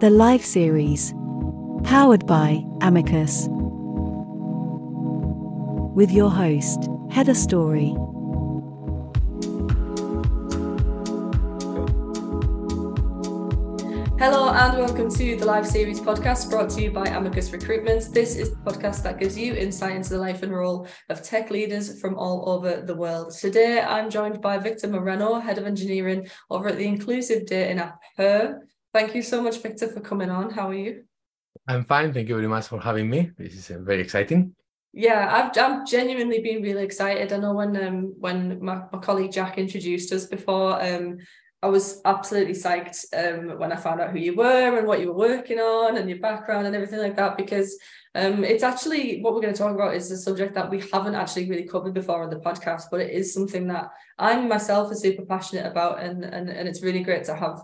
[0.00, 1.12] The Live Series.
[1.84, 3.48] Powered by Amicus.
[5.94, 7.90] With your host, Heather Story.
[14.18, 18.14] Hello and welcome to the Live Series podcast brought to you by Amicus Recruitment.
[18.14, 21.50] This is the podcast that gives you insight into the life and role of tech
[21.50, 23.34] leaders from all over the world.
[23.38, 28.00] Today I'm joined by Victor Moreno, Head of Engineering over at the Inclusive Dating app
[28.16, 28.62] Her.
[28.92, 30.50] Thank you so much, Victor, for coming on.
[30.50, 31.04] How are you?
[31.68, 32.12] I'm fine.
[32.12, 33.30] Thank you very much for having me.
[33.38, 34.54] This is uh, very exciting.
[34.92, 37.32] Yeah, I've I'm genuinely been really excited.
[37.32, 41.18] I know when um when my, my colleague Jack introduced us before, um
[41.62, 45.08] I was absolutely psyched um, when I found out who you were and what you
[45.08, 47.78] were working on and your background and everything like that because
[48.14, 51.14] um, it's actually what we're going to talk about is a subject that we haven't
[51.14, 55.02] actually really covered before on the podcast, but it is something that I myself is
[55.02, 57.60] super passionate about and and and it's really great to have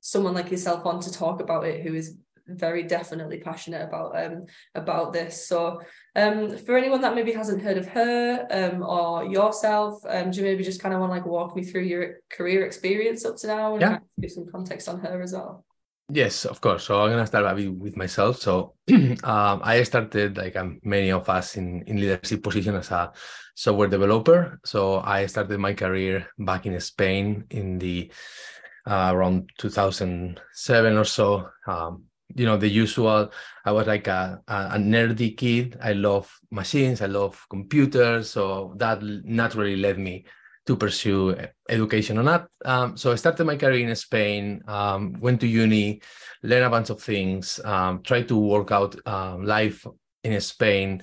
[0.00, 2.16] someone like yourself on to talk about it who is
[2.56, 5.46] very definitely passionate about um about this.
[5.46, 5.80] So
[6.16, 10.44] um for anyone that maybe hasn't heard of her um or yourself um do you
[10.44, 13.46] maybe just kind of want to like walk me through your career experience up to
[13.46, 13.88] now and yeah.
[13.88, 15.64] kind of give some context on her as well?
[16.12, 16.84] Yes of course.
[16.84, 18.38] So i'm gonna start a bit with myself.
[18.38, 18.74] So
[19.24, 23.12] um i started like um, many of us in in leadership position as a
[23.54, 24.58] software developer.
[24.64, 28.10] So i started my career back in spain in the
[28.86, 31.48] uh, around 2007 or so.
[31.66, 32.04] Um,
[32.36, 33.30] you know the usual
[33.64, 35.76] i was like a, a, nerdy kid.
[35.82, 40.24] I love machines i love computers so that naturally led me
[40.66, 41.34] to pursue
[41.68, 42.46] education on that.
[42.64, 46.00] Um, so i started my career in spain um, went to uni
[46.42, 49.86] learned a bunch of things um, tried to work out um, life
[50.22, 51.02] in spain.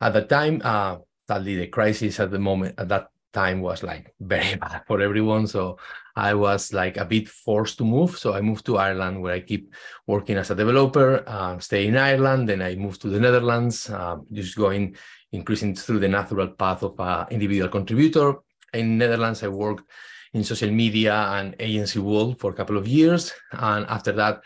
[0.00, 0.96] At the time uh,
[1.28, 5.46] sadly the crisis at the moment at that time was like very bad for everyone.
[5.46, 5.78] So
[6.16, 8.18] I was like a bit forced to move.
[8.18, 9.74] So I moved to Ireland where I keep
[10.06, 12.48] working as a developer, uh, stay in Ireland.
[12.48, 14.96] Then I moved to the Netherlands, uh, just going,
[15.32, 18.34] increasing through the natural path of an individual contributor.
[18.72, 19.84] In Netherlands, I worked
[20.32, 23.32] in social media and agency world for a couple of years.
[23.52, 24.42] And after that,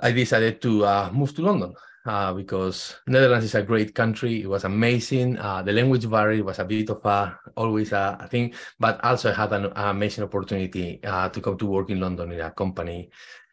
[0.00, 1.74] I decided to uh, move to London
[2.06, 4.42] uh, because Netherlands is a great country.
[4.42, 5.38] It was amazing.
[5.38, 9.30] Uh, the language barrier was a bit of a always a, a thing, but also
[9.30, 13.10] I had an, amazing opportunity uh, to come to work in London in a company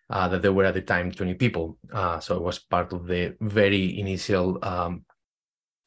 [0.09, 1.77] uh, that there were at the time 20 people.
[1.91, 5.03] Uh, so I was part of the very initial um,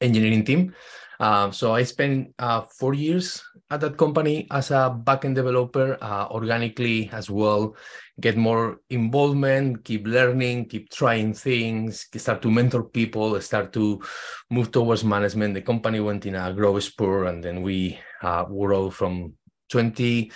[0.01, 0.75] engineering team.
[1.19, 6.27] Um, so I spent uh, four years at that company as a backend developer, uh,
[6.29, 7.75] organically as well,
[8.19, 14.01] get more involvement, keep learning, keep trying things, start to mentor people, start to
[14.49, 15.53] move towards management.
[15.53, 19.33] The company went in a growth spur, and then we uh, grew from
[19.69, 20.31] 20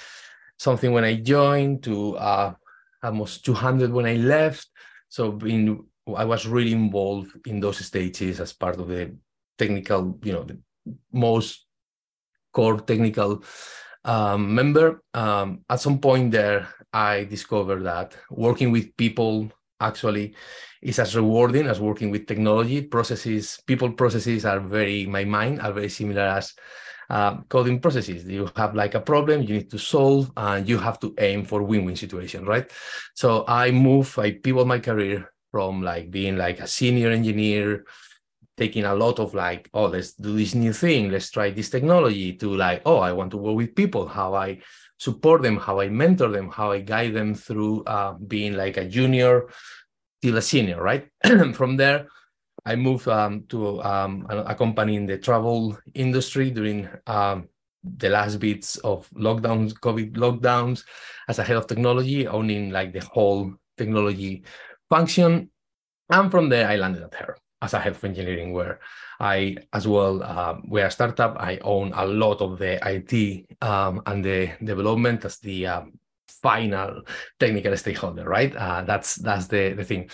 [0.58, 2.54] something when I joined to uh,
[3.02, 4.68] almost 200 when I left.
[5.08, 9.16] So being, I was really involved in those stages as part of the
[9.58, 10.60] technical, you know, the
[11.14, 11.66] most
[12.52, 13.44] core technical
[14.06, 15.04] um, member.
[15.14, 20.36] Um, at some point there, I discovered that working with people actually
[20.82, 22.82] is as rewarding as working with technology.
[22.82, 26.54] Processes, people processes are very, my mind, are very similar as
[27.10, 28.26] uh, coding processes.
[28.26, 31.64] You have like a problem you need to solve, and you have to aim for
[31.64, 32.70] win-win situation, right?
[33.16, 37.86] So I move, I pivot my career from like being like a senior engineer
[38.62, 42.34] taking a lot of like, oh, let's do this new thing, let's try this technology,
[42.34, 44.60] to like, oh, I want to work with people, how I
[45.00, 48.86] support them, how I mentor them, how I guide them through uh, being like a
[48.86, 49.50] junior
[50.22, 51.10] till a senior, right?
[51.60, 52.06] From there,
[52.64, 57.50] I moved um, to um, a, company in the travel industry during um,
[57.84, 60.84] the last bits of lockdowns, COVID lockdowns,
[61.28, 64.44] as a head of technology, owning like the whole technology
[64.88, 65.50] function.
[66.12, 68.80] And from there, I landed at her as a head of engineering, where
[69.20, 71.38] I as well um, we're a startup.
[71.40, 77.04] I own a lot of the IT um, and the development as the um, final
[77.40, 78.28] technical stakeholder.
[78.28, 80.10] Right, uh, that's that's the the thing.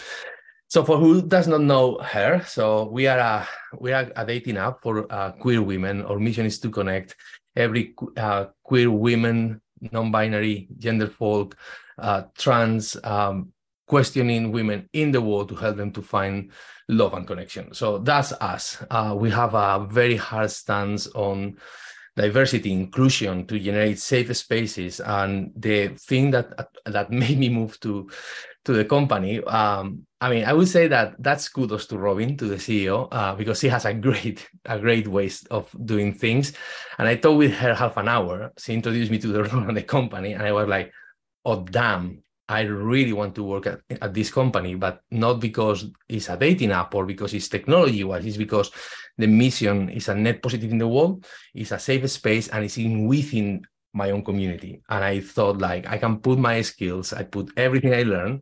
[0.69, 3.47] So for who does not know her, so we are a
[3.79, 6.03] we are a dating app for uh, queer women.
[6.03, 7.15] Our mission is to connect
[7.55, 9.61] every uh, queer women,
[9.91, 11.55] non-binary, gender folk,
[11.97, 13.53] uh, trans, um,
[13.87, 16.51] questioning women in the world to help them to find
[16.89, 17.73] love and connection.
[17.73, 18.83] So that's us.
[18.89, 21.57] Uh, we have a very hard stance on
[22.15, 24.99] diversity, inclusion to generate safe spaces.
[24.99, 28.09] And the thing that that made me move to
[28.65, 32.45] to the company, um, I mean, I would say that that's kudos to Robin, to
[32.45, 36.53] the CEO, uh, because she has a great a great ways of doing things.
[36.97, 38.51] And I talked with her half an hour.
[38.57, 40.91] She introduced me to the role of the company, and I was like,
[41.45, 46.29] "Oh damn, I really want to work at, at this company, but not because it's
[46.29, 48.71] a dating app or because it's technology wise, it's because
[49.17, 52.77] the mission is a net positive in the world, it's a safe space, and it's
[52.77, 53.61] in within
[53.93, 54.81] my own community.
[54.89, 58.41] And I thought like I can put my skills, I put everything I learned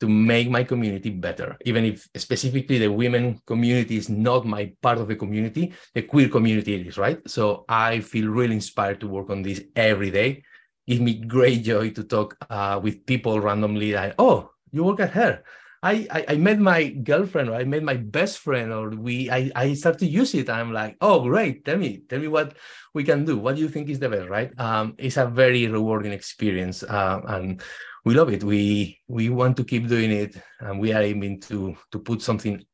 [0.00, 1.56] to make my community better.
[1.64, 6.28] Even if specifically the women community is not my part of the community, the queer
[6.28, 7.20] community is, right?
[7.28, 10.42] So I feel really inspired to work on this every day.
[10.86, 15.10] Give me great joy to talk uh, with people randomly like, oh, you work at
[15.12, 15.42] her.
[15.82, 19.50] I, I, I met my girlfriend or I met my best friend or we I,
[19.54, 20.48] I start to use it.
[20.48, 22.56] I'm like, oh great, tell me, tell me what
[22.94, 23.36] we can do.
[23.36, 24.50] What do you think is the best, right?
[24.58, 26.82] Um, it's a very rewarding experience.
[26.82, 27.62] Uh, and
[28.04, 28.44] we love it.
[28.44, 32.64] We we want to keep doing it, and we are aiming to to put something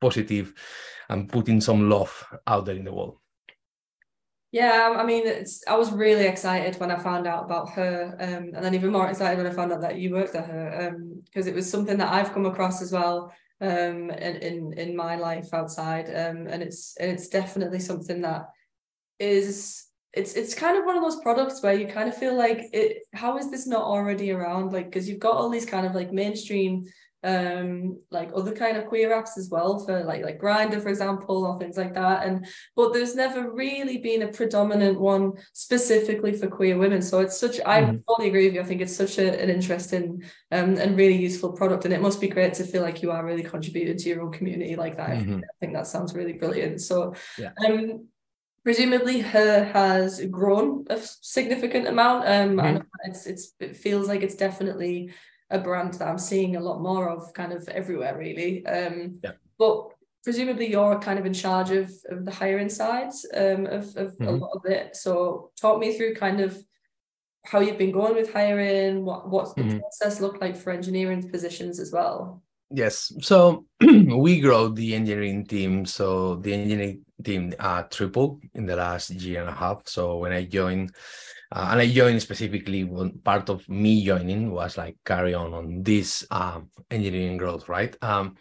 [0.00, 0.54] positive
[1.08, 3.18] and putting some love out there in the world.
[4.56, 5.62] Yeah, I mean, it's.
[5.68, 9.06] I was really excited when I found out about her, um, and then even more
[9.06, 11.98] excited when I found out that you worked at her, because um, it was something
[11.98, 16.62] that I've come across as well, um, in in, in my life outside, um, and
[16.62, 18.46] it's and it's definitely something that
[19.18, 22.62] is it's it's kind of one of those products where you kind of feel like
[22.72, 25.94] it how is this not already around like because you've got all these kind of
[25.94, 26.86] like mainstream
[27.26, 31.44] um like other kind of queer apps as well for like like Grindr for example
[31.44, 32.46] or things like that and
[32.76, 37.58] but there's never really been a predominant one specifically for queer women so it's such
[37.66, 37.96] I mm-hmm.
[38.06, 41.52] fully agree with you I think it's such a, an interesting um and really useful
[41.52, 44.22] product and it must be great to feel like you are really contributing to your
[44.22, 45.38] own community like that mm-hmm.
[45.38, 47.50] I think that sounds really brilliant so yeah.
[47.66, 48.06] um
[48.62, 52.60] presumably her has grown a significant amount um mm-hmm.
[52.60, 55.10] and it's it's it feels like it's definitely
[55.50, 59.32] a brand that i'm seeing a lot more of kind of everywhere really um yeah.
[59.58, 59.90] but
[60.24, 64.26] presumably you're kind of in charge of, of the hiring side um of, of mm-hmm.
[64.26, 66.60] a lot of it so talk me through kind of
[67.44, 69.78] how you've been going with hiring what what's the mm-hmm.
[69.78, 73.12] process look like for engineering positions as well Yes.
[73.20, 75.86] So we grow the engineering team.
[75.86, 79.86] So the engineering team uh, tripled in the last year and a half.
[79.86, 80.94] So when I joined,
[81.52, 85.82] uh, and I joined specifically, one part of me joining was like carry on on
[85.82, 87.96] this um, engineering growth, right?
[88.02, 88.36] Um,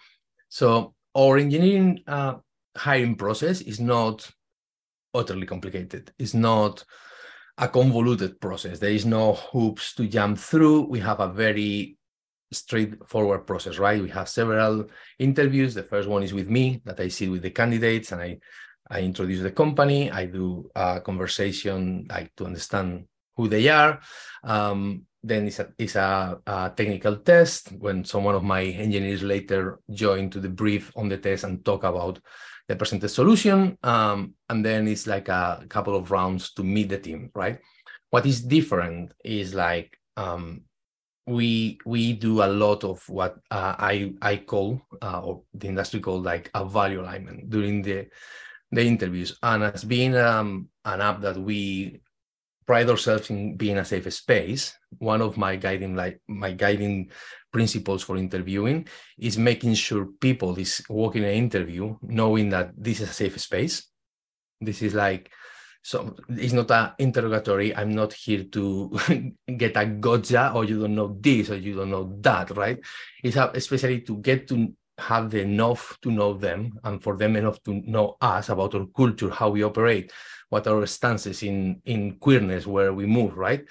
[0.49, 2.35] so our engineering uh,
[2.75, 4.29] hiring process is not
[5.13, 6.11] utterly complicated.
[6.17, 6.83] It's not
[7.57, 8.79] a convoluted process.
[8.79, 10.89] There is no hoops to jump through.
[10.89, 11.97] We have a very
[12.51, 14.01] straightforward process, right?
[14.01, 14.87] We have several
[15.19, 15.73] interviews.
[15.73, 18.39] The first one is with me that I sit with the candidates and I
[18.89, 20.11] I introduce the company.
[20.11, 23.05] I do a conversation like to understand
[23.35, 23.99] who they are.
[24.43, 29.79] Um, then it's a, it's a, a, technical test when someone of my engineers later
[29.91, 32.19] join to the brief on the test and talk about
[32.67, 33.77] the presented solution.
[33.81, 37.59] Um, and then it's like a couple of rounds to meet the team, right?
[38.11, 40.61] What is different is like um,
[41.27, 45.99] we we do a lot of what uh, I I call uh, or the industry
[45.99, 48.07] call like a value alignment during the
[48.71, 49.37] the interviews.
[49.41, 52.01] And as being um, an app that we
[52.65, 57.11] pride ourselves in being a safe space, one of my guiding like my guiding
[57.51, 63.09] principles for interviewing is making sure people is walking an interview knowing that this is
[63.09, 63.87] a safe space.
[64.59, 65.31] This is like
[65.85, 67.75] so it's not an interrogatory.
[67.75, 68.97] I'm not here to
[69.57, 72.79] get a gotcha or you don't know this or you don't know that, right?
[73.23, 77.61] It's a, especially to get to have enough to know them and for them enough
[77.63, 80.11] to know us about our culture, how we operate,
[80.49, 83.65] what our stances in, in queerness, where we move, right?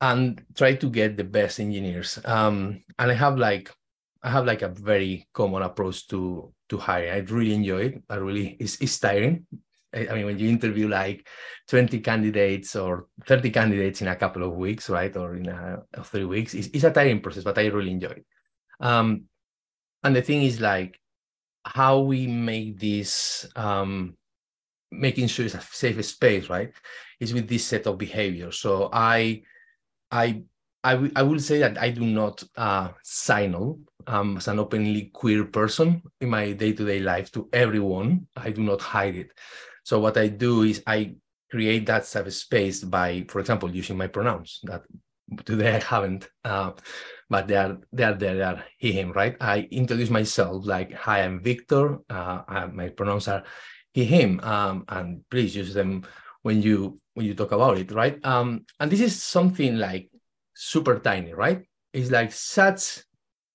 [0.00, 2.18] And try to get the best engineers.
[2.24, 3.70] Um, and I have like
[4.22, 7.10] I have like a very common approach to to hiring.
[7.10, 8.02] I really enjoy it.
[8.08, 9.46] I really it's, it's tiring
[9.94, 11.26] I mean, when you interview like
[11.68, 16.24] 20 candidates or 30 candidates in a couple of weeks, right, or in a, three
[16.24, 18.26] weeks, it's, it's, a tiring process, but I really enjoy it.
[18.80, 19.24] Um,
[20.04, 21.00] and the thing is like
[21.64, 24.16] how we make this, um,
[24.92, 26.72] making sure it's a safe space, right,
[27.18, 28.58] is with this set of behaviors.
[28.58, 29.42] So I,
[30.10, 30.42] I,
[30.84, 35.10] I, I will say that I do not uh, sign on um, as an openly
[35.14, 38.26] queer person in my day-to-day life to everyone.
[38.36, 39.30] I do not hide it.
[39.84, 41.14] So what I do is I
[41.50, 44.82] create that safe space by, for example, using my pronouns that
[45.46, 46.72] today I haven't, uh,
[47.34, 49.34] but they are they are there, they are he, him, right?
[49.40, 51.98] I introduce myself like, hi, I'm Victor.
[52.08, 53.42] Uh, I, my pronouns are
[53.92, 56.06] he, him, um, and please use them
[56.42, 58.24] when you when you talk about it, right?
[58.24, 60.12] Um, and this is something like
[60.54, 61.66] super tiny, right?
[61.92, 63.02] It's like such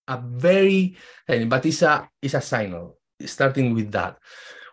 [0.09, 4.17] a very tiny, but it's a it's a signal starting with that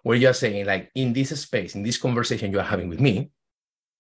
[0.03, 3.31] where you're saying like in this space in this conversation you are having with me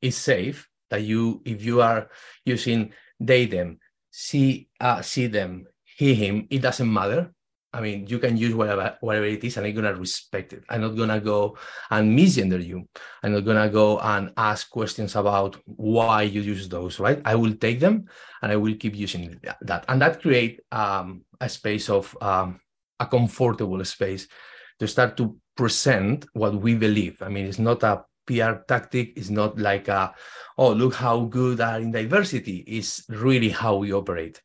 [0.01, 2.09] it's safe that you if you are
[2.45, 3.79] using they them
[4.17, 6.47] see uh, see them, hear him.
[6.49, 7.33] It doesn't matter.
[7.73, 10.65] I mean, you can use whatever whatever it is, and I'm gonna respect it.
[10.71, 11.59] I'm not gonna go
[11.91, 12.89] and misgender you.
[13.23, 16.99] I'm not gonna go and ask questions about why you use those.
[16.99, 17.21] Right?
[17.27, 18.07] I will take them,
[18.41, 22.61] and I will keep using that, and that create um, a space of um,
[22.99, 24.27] a comfortable space
[24.81, 27.21] to start to present what we believe.
[27.21, 29.13] I mean, it's not a PR tactic.
[29.17, 30.15] It's not like a,
[30.59, 32.65] oh, look how good are in diversity.
[32.67, 34.43] It's really how we operate.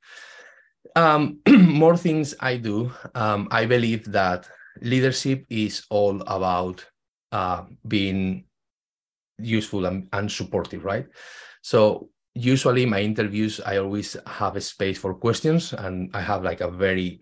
[0.95, 2.91] Um, more things I do.
[3.15, 4.47] Um, I believe that
[4.81, 6.85] leadership is all about
[7.31, 8.45] uh, being
[9.39, 11.07] useful and, and supportive, right?
[11.61, 16.61] So usually my interviews, I always have a space for questions, and I have like
[16.61, 17.21] a very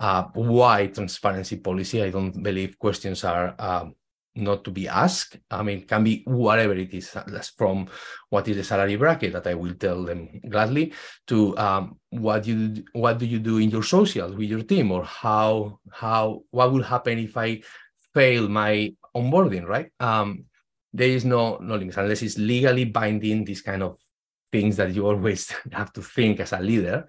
[0.00, 2.02] uh, wide transparency policy.
[2.02, 3.94] I don't believe questions are um,
[4.38, 5.36] not to be asked.
[5.50, 7.16] I mean, can be whatever it is,
[7.56, 7.88] from
[8.30, 10.92] what is the salary bracket that I will tell them gladly
[11.26, 15.04] to um, what you what do you do in your socials with your team, or
[15.04, 17.62] how how what will happen if I
[18.14, 19.90] fail my onboarding, right?
[20.00, 20.44] Um,
[20.92, 23.44] there is no no limits unless it's legally binding.
[23.44, 23.98] These kind of
[24.50, 27.06] things that you always have to think as a leader.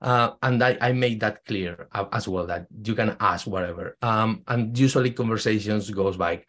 [0.00, 3.96] Uh, and I, I made that clear as well that you can ask whatever.
[4.00, 6.44] Um, and usually conversations goes by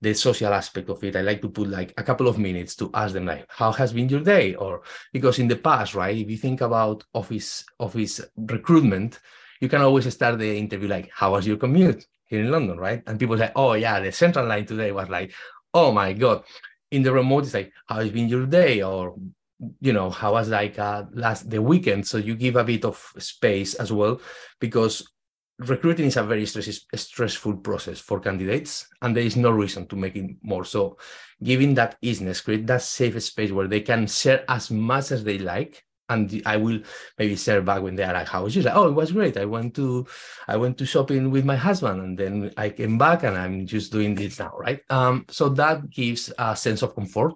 [0.00, 1.16] the social aspect of it.
[1.16, 3.92] I like to put like a couple of minutes to ask them like, how has
[3.92, 4.54] been your day?
[4.54, 9.20] Or because in the past, right, if you think about office office recruitment,
[9.60, 13.02] you can always start the interview like, how was your commute here in London, right?
[13.06, 15.32] And people say, oh yeah, the central line today was like,
[15.74, 16.44] oh my god.
[16.90, 18.82] In the remote, it's like, how has been your day?
[18.82, 19.14] Or
[19.80, 22.06] you know, how was like uh, last the weekend?
[22.06, 24.20] So you give a bit of space as well,
[24.58, 25.06] because
[25.60, 29.96] recruiting is a very stress, stressful process for candidates, and there is no reason to
[29.96, 30.64] make it more.
[30.64, 30.98] So,
[31.42, 35.38] giving that easiness, create that safe space where they can share as much as they
[35.38, 35.84] like.
[36.08, 36.80] And I will
[37.18, 39.36] maybe share back when they are like, "How was you?" Like, "Oh, it was great.
[39.36, 40.06] I went to,
[40.48, 43.92] I went to shopping with my husband, and then I came back, and I'm just
[43.92, 47.34] doing this now, right?" Um, so that gives a sense of comfort.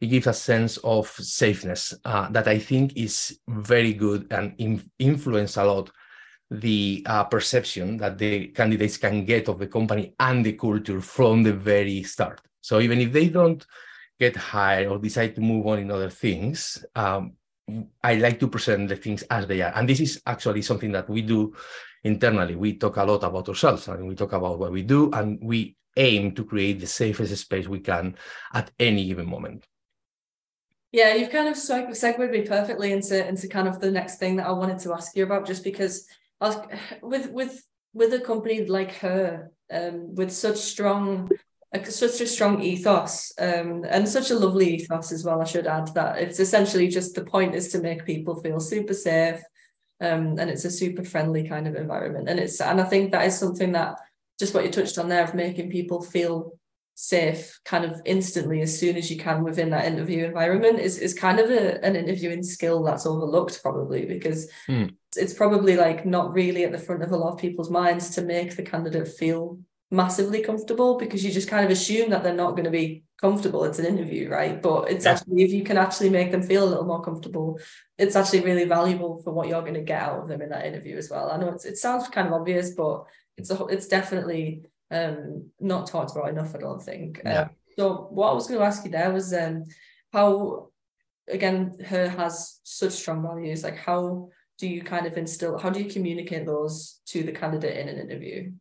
[0.00, 4.82] It gives a sense of safeness uh, that I think is very good and in,
[4.98, 5.90] influence a lot
[6.50, 11.42] the uh, perception that the candidates can get of the company and the culture from
[11.42, 12.40] the very start.
[12.60, 13.64] So even if they don't
[14.18, 17.34] get hired or decide to move on in other things, um,
[18.02, 19.72] I like to present the things as they are.
[19.74, 21.54] And this is actually something that we do
[22.02, 22.56] internally.
[22.56, 25.76] We talk a lot about ourselves and we talk about what we do, and we
[25.96, 28.16] aim to create the safest space we can
[28.52, 29.66] at any given moment.
[30.92, 34.46] Yeah, you've kind of segued me perfectly into into kind of the next thing that
[34.46, 36.08] I wanted to ask you about, just because
[36.46, 36.58] was,
[37.02, 41.30] with with with a company like her, um, with such strong
[41.84, 45.40] such a strong ethos um, and such a lovely ethos as well.
[45.40, 48.94] I should add that it's essentially just the point is to make people feel super
[48.94, 49.40] safe,
[50.00, 52.28] um, and it's a super friendly kind of environment.
[52.28, 53.98] And it's and I think that is something that
[54.38, 56.58] just what you touched on there of making people feel
[57.02, 61.14] safe kind of instantly as soon as you can within that interview environment is, is
[61.14, 64.94] kind of a, an interviewing skill that's overlooked probably because mm.
[65.16, 68.20] it's probably like not really at the front of a lot of people's minds to
[68.20, 69.58] make the candidate feel
[69.90, 73.64] massively comfortable because you just kind of assume that they're not going to be comfortable
[73.64, 75.12] it's an interview right but it's yeah.
[75.12, 77.58] actually if you can actually make them feel a little more comfortable
[77.96, 80.66] it's actually really valuable for what you're going to get out of them in that
[80.66, 83.04] interview as well i know it sounds kind of obvious but
[83.38, 87.20] it's a, it's definitely um, not talked about enough, I don't think.
[87.24, 87.42] Yeah.
[87.42, 89.64] Um, so what I was going to ask you there was um,
[90.12, 90.68] how,
[91.28, 93.62] again, her has such strong values.
[93.62, 95.58] Like, how do you kind of instill?
[95.58, 98.52] How do you communicate those to the candidate in an interview?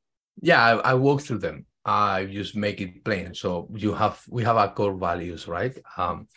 [0.41, 1.65] Yeah, I, I walk through them.
[1.83, 3.33] I just make it plain.
[3.33, 5.77] So you have we have our core values, right?
[5.97, 6.27] Um,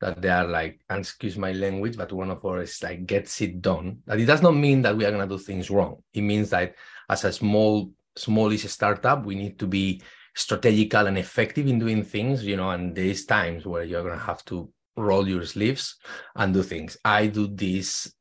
[0.00, 3.40] that they are like, and excuse my language, but one of ours is like gets
[3.40, 3.98] it done.
[4.06, 6.02] That it does not mean that we are gonna do things wrong.
[6.12, 6.74] It means that
[7.08, 10.02] as a small smallish startup, we need to be
[10.34, 14.24] strategical and effective in doing things, you know, and there's times where you're going to
[14.24, 15.96] have to roll your sleeves
[16.36, 16.96] and do things.
[17.04, 18.12] I do this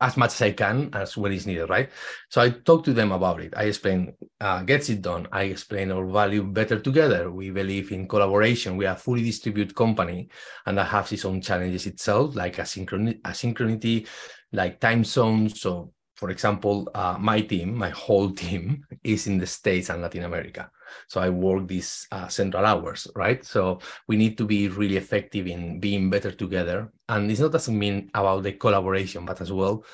[0.00, 1.88] as much as I can as when it's needed, right?
[2.28, 3.54] So I talk to them about it.
[3.56, 5.28] I explain, uh, gets it done.
[5.30, 7.30] I explain our value better together.
[7.30, 8.76] We believe in collaboration.
[8.76, 10.28] We are a fully distributed company
[10.66, 14.08] and that has its own challenges itself, like asynchron- asynchronity,
[14.52, 15.60] like time zones.
[15.60, 15.92] So
[16.22, 20.70] for example, uh, my team, my whole team is in the States and Latin America.
[21.08, 23.44] So I work these uh, central hours, right?
[23.44, 26.92] So we need to be really effective in being better together.
[27.08, 29.84] And it's not doesn't mean about the collaboration, but as well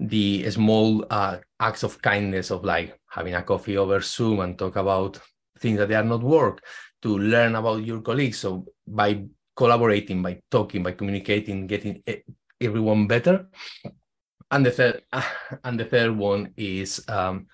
[0.00, 4.76] the small uh, acts of kindness of like having a coffee over Zoom and talk
[4.76, 5.20] about
[5.58, 6.64] things that they are not work
[7.02, 8.38] to learn about your colleagues.
[8.38, 12.02] So by collaborating, by talking, by communicating, getting
[12.62, 13.50] everyone better,
[14.50, 15.02] and the third
[15.64, 17.46] and the third one is um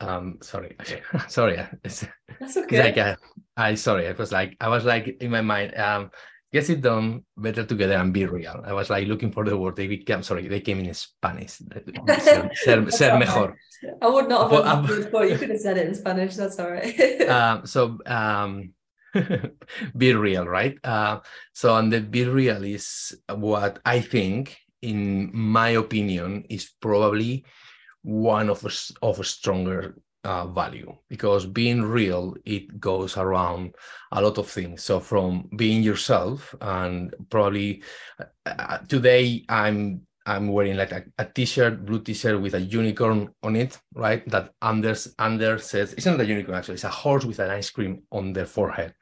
[0.00, 0.76] um sorry
[1.28, 1.60] sorry.
[1.84, 2.04] It's,
[2.40, 2.82] that's okay.
[2.82, 3.16] like uh,
[3.56, 6.10] I sorry it was like I was like in my mind um
[6.52, 8.62] get it done better together and be real.
[8.64, 11.58] I was like looking for the word they became sorry they came in Spanish.
[12.20, 13.56] Ser, ser, ser mejor.
[14.00, 16.36] I would not have but, but you could have said it in Spanish.
[16.36, 17.22] That's all right.
[17.28, 18.72] Um so um
[19.96, 20.76] be real right?
[20.82, 21.20] Uh
[21.52, 27.44] so and the be real is what I think in my opinion, is probably
[28.02, 28.70] one of a,
[29.06, 30.94] of a stronger uh, value.
[31.08, 33.74] Because being real it goes around
[34.12, 34.82] a lot of things.
[34.82, 37.82] So from being yourself and probably
[38.20, 43.28] uh, uh today i'm i'm wearing like a, a t-shirt blue t-shirt with a unicorn
[43.42, 44.28] on it right?
[44.28, 47.70] That anders anders says it's not a unicorn actually it's a horse with an ice
[47.70, 48.94] cream on their forehead.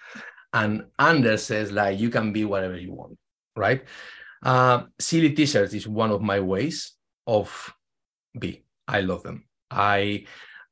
[0.53, 3.19] And anders says like you can be whatever you want
[3.57, 3.85] right
[4.43, 6.93] uh, silly t-shirts is one of my ways
[7.27, 7.73] of
[8.39, 8.65] be.
[8.89, 9.45] I love them.
[9.71, 10.25] I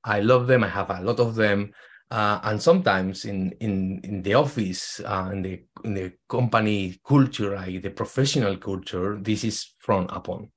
[0.04, 0.64] I love them.
[0.64, 1.72] I have a lot of them.
[2.10, 7.54] Uh, and sometimes in in in the office, uh, in the in the company culture,
[7.54, 10.50] like the professional culture, this is frowned upon.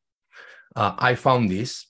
[0.76, 1.88] Uh, I found this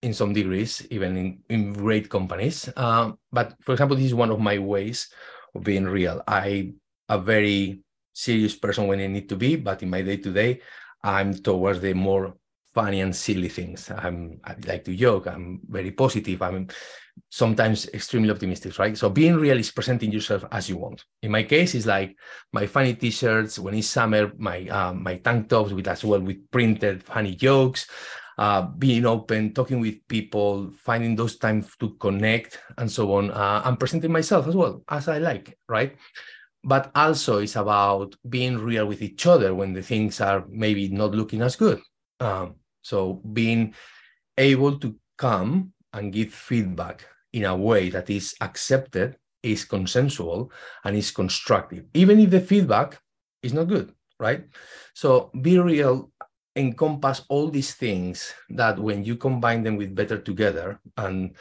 [0.00, 2.68] in some degrees, even in, in great companies.
[2.76, 5.08] Uh, but for example, this is one of my ways
[5.54, 6.22] of being real.
[6.26, 6.72] I
[7.08, 10.60] a very serious person when I need to be, but in my day to day,
[11.02, 12.34] I'm towards the more
[12.74, 13.90] funny and silly things.
[13.90, 15.26] I'm I like to joke.
[15.26, 16.40] I'm very positive.
[16.40, 16.68] I'm
[17.28, 18.96] sometimes extremely optimistic, right?
[18.96, 21.04] So being real is presenting yourself as you want.
[21.22, 22.16] In my case, it's like
[22.52, 23.58] my funny t-shirts.
[23.58, 27.86] When it's summer, my uh, my tank tops with as well with printed funny jokes.
[28.38, 33.60] Uh, being open, talking with people, finding those times to connect, and so on, uh,
[33.66, 35.94] and presenting myself as well as I like, right?
[36.64, 41.12] But also it's about being real with each other when the things are maybe not
[41.12, 41.80] looking as good.
[42.20, 43.74] Um, so being
[44.38, 50.52] able to come and give feedback in a way that is accepted, is consensual,
[50.84, 53.00] and is constructive, even if the feedback
[53.42, 54.44] is not good, right?
[54.94, 56.12] So be real
[56.54, 61.34] encompass all these things that when you combine them with better together and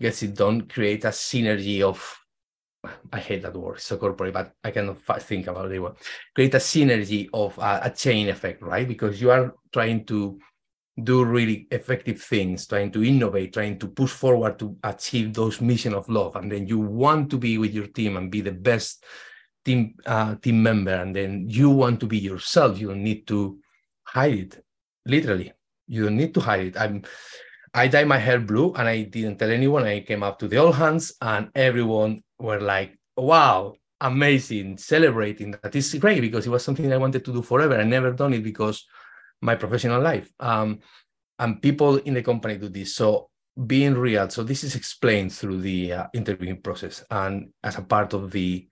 [0.00, 1.98] gets it done, create a synergy of
[3.12, 5.82] I hate that word, so corporate, but I cannot think about it.
[6.34, 8.86] Create a synergy of uh, a chain effect, right?
[8.86, 10.38] Because you are trying to
[11.02, 15.92] do really effective things, trying to innovate, trying to push forward to achieve those mission
[15.92, 19.04] of love, and then you want to be with your team and be the best
[19.64, 22.78] team uh, team member, and then you want to be yourself.
[22.78, 23.58] You don't need to
[24.04, 24.64] hide it,
[25.04, 25.52] literally.
[25.88, 26.76] You don't need to hide it.
[26.80, 27.02] I'm
[27.74, 29.84] I dyed my hair blue and I didn't tell anyone.
[29.84, 35.52] I came up to the all hands and everyone were like, wow, amazing, celebrating.
[35.62, 37.78] That is great because it was something I wanted to do forever.
[37.78, 38.86] I never done it because
[39.40, 40.30] my professional life.
[40.40, 40.80] Um,
[41.38, 42.94] and people in the company do this.
[42.94, 43.30] So
[43.66, 44.28] being real.
[44.30, 48.68] So this is explained through the uh, interviewing process and as a part of the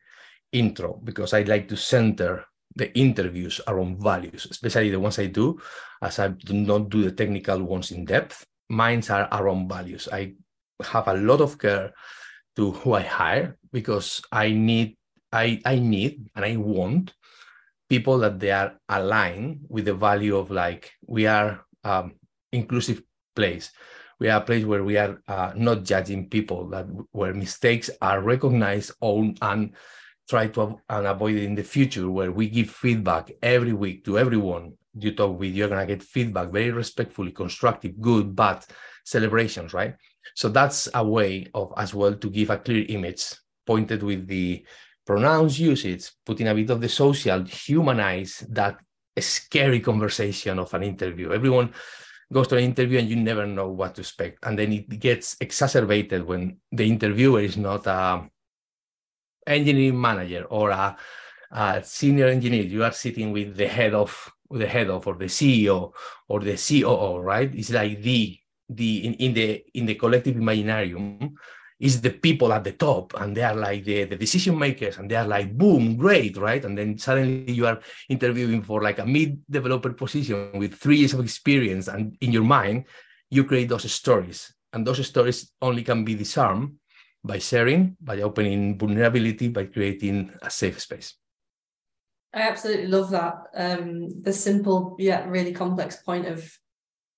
[0.53, 2.45] intro because I like to center
[2.77, 5.59] the interviews around values, especially the ones I do,
[6.03, 8.45] as I do not do the technical ones in depth.
[8.69, 10.09] Mines are around values.
[10.13, 10.35] I
[10.83, 11.93] have a lot of care
[12.57, 14.97] to who I hire because I need
[15.33, 17.15] I I need and I want
[17.89, 22.15] people that they are aligned with the value of like we are um,
[22.53, 23.03] inclusive
[23.35, 23.71] place.
[24.19, 28.23] We are a place where we are uh, not judging people that where mistakes are
[28.23, 29.75] recognized, owned, and
[30.29, 32.11] try to and avoid it in the future.
[32.11, 35.55] Where we give feedback every week to everyone you talk with.
[35.55, 38.65] You're gonna get feedback very respectfully, constructive, good, bad
[39.05, 39.95] celebrations, right?
[40.35, 43.35] So that's a way of as well to give a clear image
[43.67, 44.65] pointed with the
[45.07, 48.79] pronouns usage, putting a bit of the social, humanize that
[49.19, 51.33] scary conversation of an interview.
[51.33, 51.73] Everyone
[52.33, 54.39] goes to an interview and you never know what to expect.
[54.45, 58.29] And then it gets exacerbated when the interviewer is not a
[59.47, 60.97] engineering manager or a,
[61.51, 62.65] a senior engineer.
[62.65, 65.93] You are sitting with the head of the head of or the CEO
[66.29, 67.53] or the COO, right?
[67.55, 71.35] It's like the the in, in the in the collective imaginarium
[71.79, 75.11] is the people at the top and they are like the, the decision makers and
[75.11, 76.65] they are like boom great right?
[76.65, 81.13] And then suddenly you are interviewing for like a mid developer position with three years
[81.13, 82.85] of experience and in your mind
[83.31, 84.53] you create those stories.
[84.73, 86.77] And those stories only can be disarmed
[87.23, 91.15] by sharing by opening vulnerability by creating a safe space.
[92.33, 93.35] I absolutely love that.
[93.55, 96.51] Um the simple yet really complex point of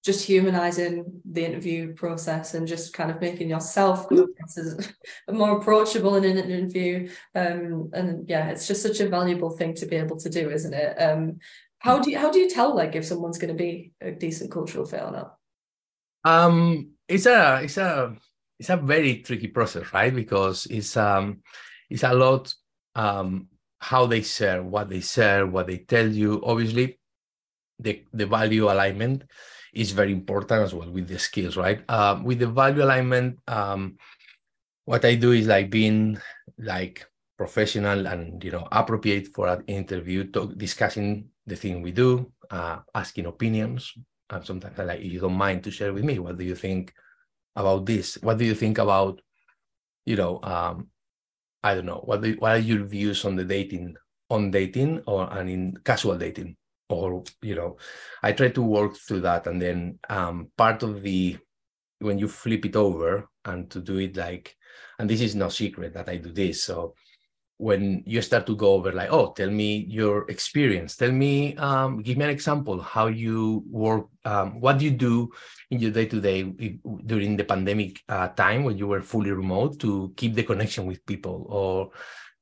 [0.04, 4.06] just humanizing the interview process and just kind of making yourself
[5.30, 7.08] more approachable in an interview.
[7.34, 10.72] Um, and yeah, it's just such a valuable thing to be able to do, isn't
[10.72, 10.96] it?
[10.96, 11.38] Um,
[11.80, 14.50] how do you how do you tell like if someone's going to be a decent
[14.50, 15.36] cultural fit or not?
[16.24, 18.16] Um, it's a it's a
[18.58, 20.14] it's a very tricky process, right?
[20.14, 21.42] Because it's um
[21.90, 22.52] it's a lot
[22.94, 23.48] um
[23.80, 26.42] how they share, what they share, what they tell you.
[26.44, 26.98] Obviously,
[27.78, 29.24] the the value alignment
[29.72, 31.80] is very important as well with the skills, right?
[31.88, 33.96] Um, with the value alignment, um,
[34.84, 36.18] what I do is like being
[36.58, 42.30] like professional and you know appropriate for an interview, talk, discussing the thing we do,
[42.50, 43.94] uh, asking opinions.
[44.30, 46.18] And sometimes I like you don't mind to share with me.
[46.18, 46.92] What do you think
[47.56, 48.18] about this?
[48.20, 49.20] What do you think about,
[50.04, 50.88] you know, um,
[51.62, 52.02] I don't know.
[52.04, 53.96] What do, what are your views on the dating
[54.28, 56.57] on dating or and in casual dating?
[56.88, 57.76] Or you know,
[58.22, 61.36] I try to work through that, and then um, part of the
[62.00, 64.54] when you flip it over and to do it like,
[64.98, 66.62] and this is no secret that I do this.
[66.62, 66.94] So
[67.58, 72.00] when you start to go over like oh tell me your experience tell me um,
[72.02, 75.28] give me an example how you work um, what do you do
[75.70, 80.34] in your day-to-day during the pandemic uh, time when you were fully remote to keep
[80.34, 81.90] the connection with people or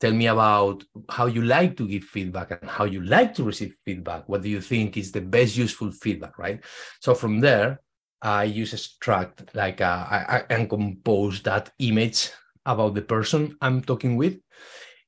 [0.01, 3.75] tell me about how you like to give feedback and how you like to receive
[3.85, 6.63] feedback what do you think is the best useful feedback right
[7.01, 7.81] so from there
[8.23, 12.31] i use a struct like uh, I, can compose that image
[12.65, 14.39] about the person i'm talking with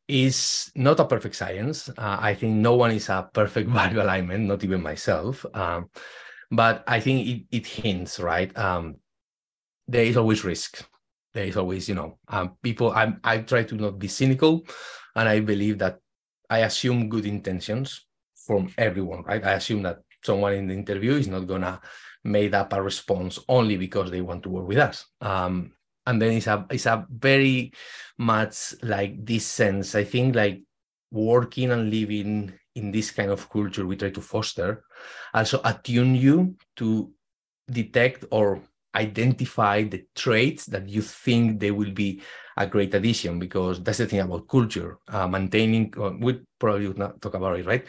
[0.09, 1.91] is not a perfect science.
[1.91, 5.45] Uh, I think no one is a perfect value alignment, not even myself.
[5.55, 5.91] Um,
[6.51, 8.57] but I think it, it hints, right?
[8.57, 8.97] Um,
[9.87, 10.83] there is always risk.
[11.35, 12.93] There is always, you know, um, people.
[12.93, 14.65] I I try to not be cynical,
[15.15, 15.99] and I believe that
[16.51, 19.45] I assume good intentions from everyone, right?
[19.45, 21.81] I assume that someone in the interview is not gonna
[22.25, 25.07] made up a response only because they want to work with us.
[25.21, 25.73] Um,
[26.09, 27.71] and then it's a it's a very
[28.17, 30.63] much like this sense i think like
[31.13, 34.83] working and living in this kind of culture we try to foster
[35.35, 37.13] also attune you to
[37.71, 38.61] detect or
[38.99, 42.21] identify the traits that you think they will be
[42.57, 46.99] a great addition because that's the thing about culture uh, maintaining uh, we probably would
[46.99, 47.87] not talk about it right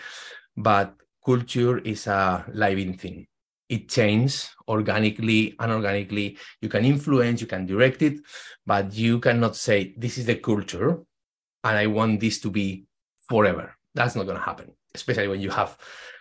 [0.55, 0.93] but
[1.25, 3.25] culture is a living thing
[3.69, 6.37] it changes organically, unorganically.
[6.59, 8.19] You can influence, you can direct it,
[8.65, 11.03] but you cannot say, this is the culture
[11.63, 12.85] and I want this to be
[13.27, 13.75] forever.
[13.93, 15.77] That's not going to happen, especially when you have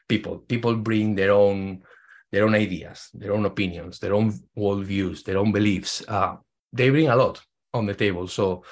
[0.08, 0.38] people.
[0.38, 1.82] People bring their own
[2.30, 6.02] their own ideas, their own opinions, their own worldviews, their own beliefs.
[6.06, 6.36] Uh,
[6.72, 7.40] they bring a lot
[7.72, 8.28] on the table.
[8.28, 8.64] So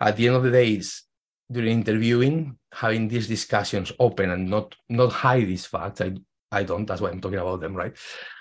[0.00, 1.02] at the end of the day, is
[1.50, 6.00] during interviewing, having these discussions open and not not hide these facts.
[6.00, 6.14] I
[6.52, 6.86] I don't.
[6.86, 7.96] That's why I'm talking about them, right?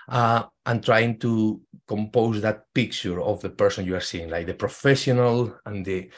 [0.08, 4.54] Uh, and trying to compose that picture of the person you are seeing, like the
[4.54, 6.10] professional and the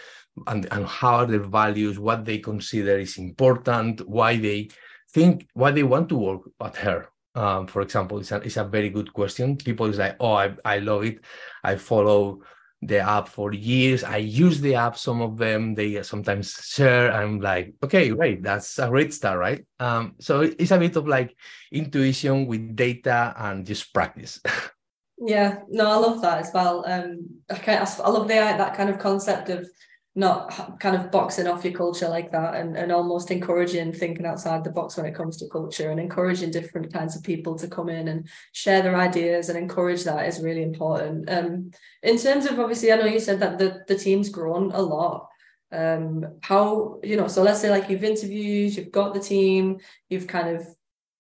[0.48, 4.70] and and how are their values, what they consider is important, why they
[5.14, 7.11] think, why they want to work at her.
[7.34, 9.56] Um, for example, it's a, it's a very good question.
[9.56, 11.20] People is like, oh, I, I love it.
[11.64, 12.42] I follow
[12.82, 14.04] the app for years.
[14.04, 14.98] I use the app.
[14.98, 17.12] Some of them they sometimes share.
[17.12, 19.64] I'm like, okay, great, that's a great start, right?
[19.80, 21.36] Um, so it's a bit of like
[21.72, 24.42] intuition with data and just practice.
[25.20, 26.84] yeah, no, I love that as well.
[26.88, 29.70] Um, I kind of, I love the that kind of concept of
[30.14, 34.62] not kind of boxing off your culture like that and, and almost encouraging thinking outside
[34.64, 37.88] the box when it comes to culture and encouraging different kinds of people to come
[37.88, 41.30] in and share their ideas and encourage that is really important.
[41.30, 41.72] Um,
[42.04, 45.28] in terms of obviously, I know you said that the, the team's grown a lot.
[45.72, 49.78] Um, how, you know, so let's say like you've interviewed, you've got the team,
[50.10, 50.68] you've kind of,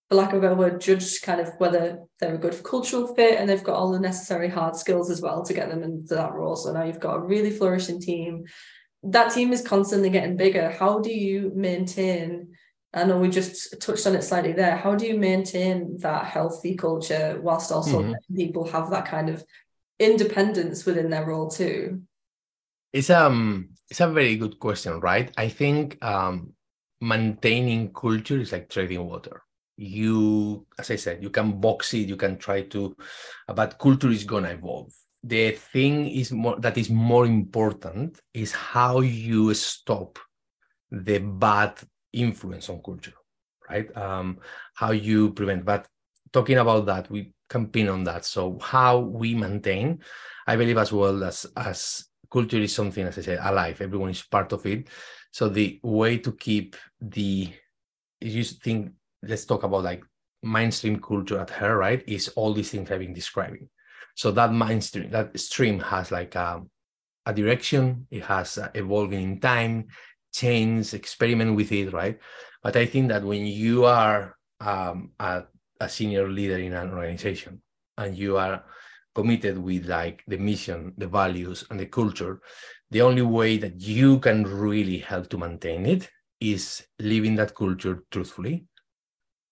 [0.10, 3.40] for lack of a better word, judged kind of whether they're a good cultural fit
[3.40, 6.34] and they've got all the necessary hard skills as well to get them into that
[6.34, 6.58] role.
[6.58, 8.44] So now you've got a really flourishing team
[9.04, 10.72] that team is constantly getting bigger.
[10.72, 12.56] How do you maintain?
[12.94, 14.76] I know we just touched on it slightly there.
[14.76, 18.36] How do you maintain that healthy culture whilst also mm-hmm.
[18.36, 19.44] people have that kind of
[20.00, 22.02] independence within their role too?
[22.94, 25.32] It's um it's a very good question, right?
[25.38, 26.54] I think um
[27.00, 29.42] maintaining culture is like trading water.
[29.78, 32.96] You, as I said, you can box it, you can try to,
[33.48, 39.02] but culture is gonna evolve the thing is more that is more important is how
[39.02, 40.18] you stop
[40.92, 41.78] the bad
[42.14, 43.14] influence on culture
[43.70, 43.96] right?
[43.96, 44.40] Um,
[44.74, 45.88] how you prevent but
[46.34, 48.26] talking about that we can pin on that.
[48.26, 50.00] So how we maintain
[50.48, 53.82] i believe as well as as culture is something as i said alive.
[53.82, 54.88] Everyone is part of it.
[55.32, 57.50] So the way to keep the
[58.20, 58.92] you think
[59.24, 60.04] let's talk about like
[60.44, 63.70] mainstream culture at her right is all these things i've been describing
[64.16, 66.62] so that mind stream, that stream has like a,
[67.26, 68.08] a direction.
[68.12, 69.88] It has evolving in time,
[70.34, 72.20] change, experiment with it, right?
[72.64, 75.44] But I think that when you are um, a,
[75.80, 77.62] a senior leader in an organization
[77.98, 78.64] and you are
[79.14, 82.40] committed with like the mission, the values, and the culture,
[82.92, 88.04] the only way that you can really help to maintain it is living that culture
[88.12, 88.66] truthfully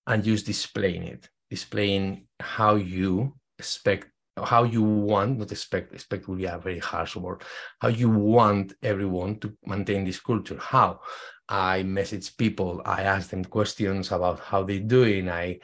[0.08, 4.08] and just displaying it, displaying how you expect,
[4.44, 7.44] how you want, not expect, expect will be a very harsh word,
[7.80, 10.58] how you want everyone to maintain this culture.
[10.60, 11.00] How?
[11.48, 15.30] I message people, I ask them questions about how they're doing.
[15.30, 15.60] I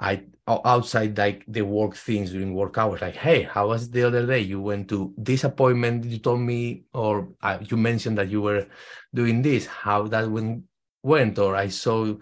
[0.00, 4.26] I outside like the work things during work hours, like, hey, how was the other
[4.26, 4.40] day?
[4.40, 6.04] You went to this appointment.
[6.04, 8.66] You told me, or uh, you mentioned that you were
[9.12, 9.66] doing this.
[9.66, 10.62] How that went,
[11.02, 12.14] went, or I saw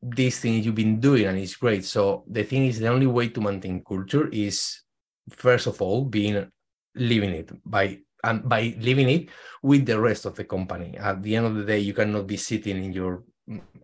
[0.00, 1.84] these things you've been doing, and it's great.
[1.84, 4.82] So the thing is, the only way to maintain culture is
[5.30, 6.50] first of all being
[6.94, 9.28] living it by and by living it
[9.62, 10.96] with the rest of the company.
[10.98, 13.22] At the end of the day, you cannot be sitting in your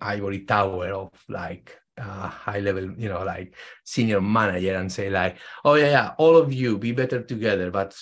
[0.00, 3.54] ivory tower of like uh, high level, you know, like
[3.84, 7.96] senior manager and say like, oh yeah, yeah, all of you be better together, but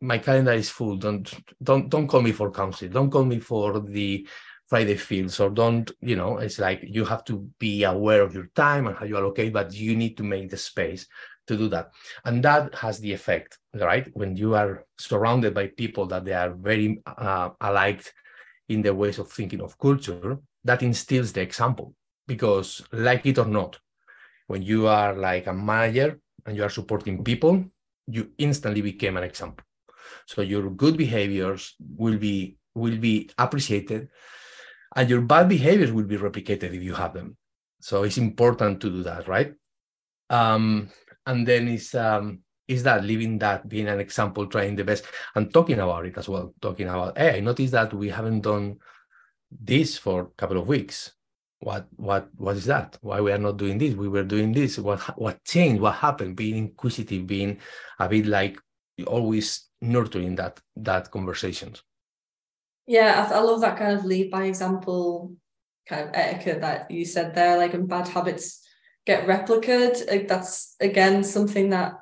[0.00, 0.96] my calendar is full.
[0.96, 2.88] Don't don't don't call me for council.
[2.88, 4.26] Don't call me for the
[4.68, 8.46] Friday fields or don't, you know, it's like you have to be aware of your
[8.54, 11.06] time and how you allocate, but you need to make the space
[11.46, 11.90] to do that.
[12.24, 14.08] And that has the effect, right?
[14.14, 18.12] When you are surrounded by people that they are very uh, alike
[18.68, 21.94] in the ways of thinking of culture, that instills the example
[22.26, 23.78] because like it or not
[24.46, 27.64] when you are like a manager and you are supporting people
[28.06, 29.64] you instantly became an example
[30.26, 34.08] so your good behaviors will be will be appreciated
[34.96, 37.36] and your bad behaviors will be replicated if you have them
[37.80, 39.52] so it's important to do that right
[40.30, 40.88] um
[41.26, 45.04] and then it's um is that living that being an example trying the best?
[45.34, 48.78] And talking about it as well talking about hey i noticed that we haven't done
[49.60, 51.12] this for a couple of weeks.
[51.60, 52.98] What what what is that?
[53.02, 53.94] Why we are not doing this?
[53.94, 54.78] We were doing this.
[54.78, 55.80] What what changed?
[55.80, 56.36] What happened?
[56.36, 57.58] Being inquisitive being
[57.98, 58.58] a bit like
[59.06, 61.82] always nurturing that that conversations.
[62.86, 65.34] Yeah I, I love that kind of lead by example
[65.86, 68.61] kind of etiquette that you said there like and bad habits
[69.04, 71.94] get replicated that's again something that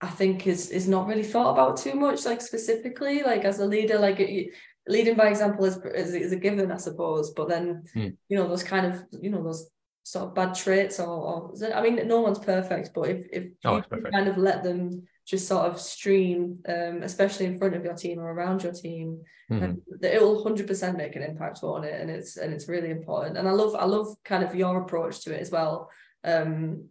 [0.00, 3.66] I think is is not really thought about too much, like specifically, like as a
[3.66, 4.52] leader, like it,
[4.88, 7.30] leading by example is, is, is a given, I suppose.
[7.30, 8.16] But then, mm.
[8.28, 9.68] you know, those kind of, you know, those
[10.02, 13.76] sort of bad traits or, or I mean, no one's perfect, but if, if oh,
[13.76, 17.94] you kind of let them just sort of stream, um, especially in front of your
[17.94, 19.74] team or around your team, mm-hmm.
[20.02, 23.36] it will hundred percent make an impact on it, and it's and it's really important.
[23.36, 25.90] And I love I love kind of your approach to it as well.
[26.24, 26.88] Um,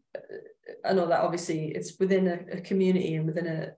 [0.85, 3.71] I know that obviously it's within a, a community and within a,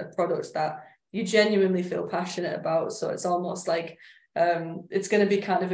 [0.00, 2.92] a product that you genuinely feel passionate about.
[2.92, 3.98] So it's almost like
[4.36, 5.72] um, it's going to be kind of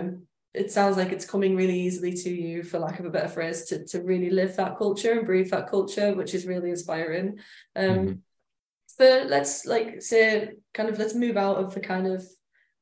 [0.54, 3.64] it sounds like it's coming really easily to you, for lack of a better phrase,
[3.64, 7.38] to to really live that culture and breathe that culture, which is really inspiring.
[7.74, 8.12] Um, mm-hmm.
[8.96, 12.24] But let's like say kind of let's move out of the kind of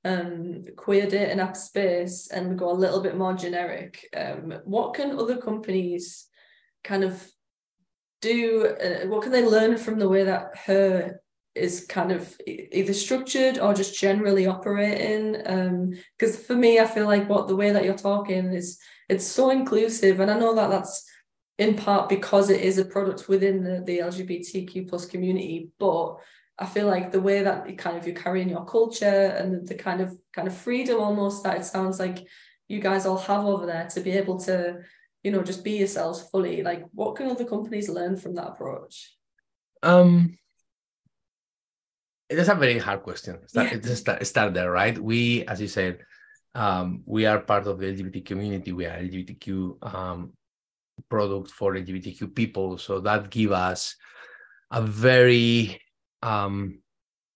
[0.04, 4.06] um, queer dating app space and go a little bit more generic.
[4.14, 6.28] Um, what can other companies
[6.84, 7.26] kind of
[8.20, 8.66] do?
[8.66, 11.20] Uh, what can they learn from the way that her
[11.54, 17.06] is kind of either structured or just generally operating because um, for me i feel
[17.06, 20.70] like what the way that you're talking is it's so inclusive and i know that
[20.70, 21.06] that's
[21.58, 26.16] in part because it is a product within the, the lgbtq plus community but
[26.58, 29.60] i feel like the way that you kind of you're carrying your culture and the,
[29.60, 32.26] the kind of kind of freedom almost that it sounds like
[32.68, 34.78] you guys all have over there to be able to
[35.22, 39.14] you know just be yourselves fully like what can other companies learn from that approach
[39.82, 40.36] um
[42.38, 43.38] it's a very hard question.
[43.46, 43.94] Start, yeah.
[43.94, 44.98] start, start there, right?
[44.98, 45.98] We, as you said,
[46.54, 48.72] um, we are part of the LGBT community.
[48.72, 50.32] We are LGBTQ um,
[51.08, 53.96] product for LGBTQ people, so that give us
[54.70, 55.80] a very
[56.22, 56.81] um,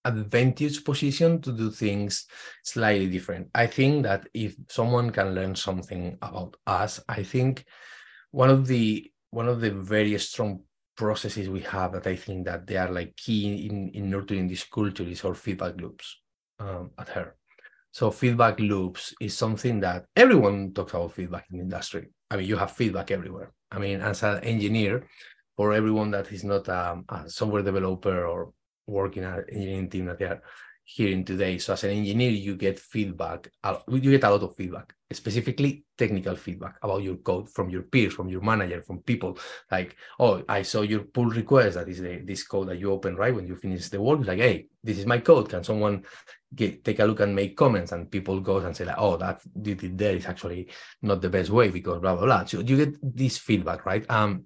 [0.07, 2.27] advantage position to do things
[2.63, 3.49] slightly different.
[3.55, 7.65] I think that if someone can learn something about us, I think
[8.31, 10.63] one of the one of the very strong
[10.97, 14.65] processes we have that I think that they are like key in, in nurturing this
[14.65, 16.21] culture is our feedback loops
[16.59, 17.37] um, at her.
[17.91, 22.09] So feedback loops is something that everyone talks about feedback in the industry.
[22.31, 23.53] I mean, you have feedback everywhere.
[23.71, 25.07] I mean, as an engineer,
[25.57, 28.53] for everyone that is not um, a software developer or
[28.87, 30.43] working at an engineering team that they are
[30.87, 31.59] hearing today.
[31.59, 33.51] So as an engineer, you get feedback.
[33.89, 38.15] You get a lot of feedback, specifically technical feedback about your code from your peers,
[38.15, 39.37] from your manager, from people.
[39.71, 41.75] Like, oh, I saw your pull request.
[41.75, 44.25] That is the, this code that you open right when you finish the work.
[44.25, 45.49] Like, hey, this is my code.
[45.49, 46.05] Can someone
[46.55, 47.91] get take a look and make comments?
[47.91, 50.69] And people go and say like, oh, that you did there is actually
[51.03, 52.45] not the best way because blah blah blah.
[52.45, 54.09] So you get this feedback, right?
[54.09, 54.45] Um,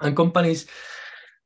[0.00, 0.66] and companies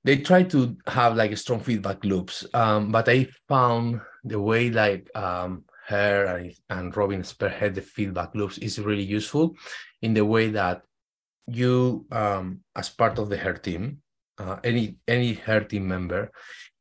[0.07, 5.11] they try to have like strong feedback loops um, but i found the way like
[5.15, 9.55] um, her and, and Robyn spearhead the feedback loops is really useful
[10.03, 10.83] in the way that
[11.47, 13.99] you um, as part of the her team
[14.39, 16.31] uh, any any her team member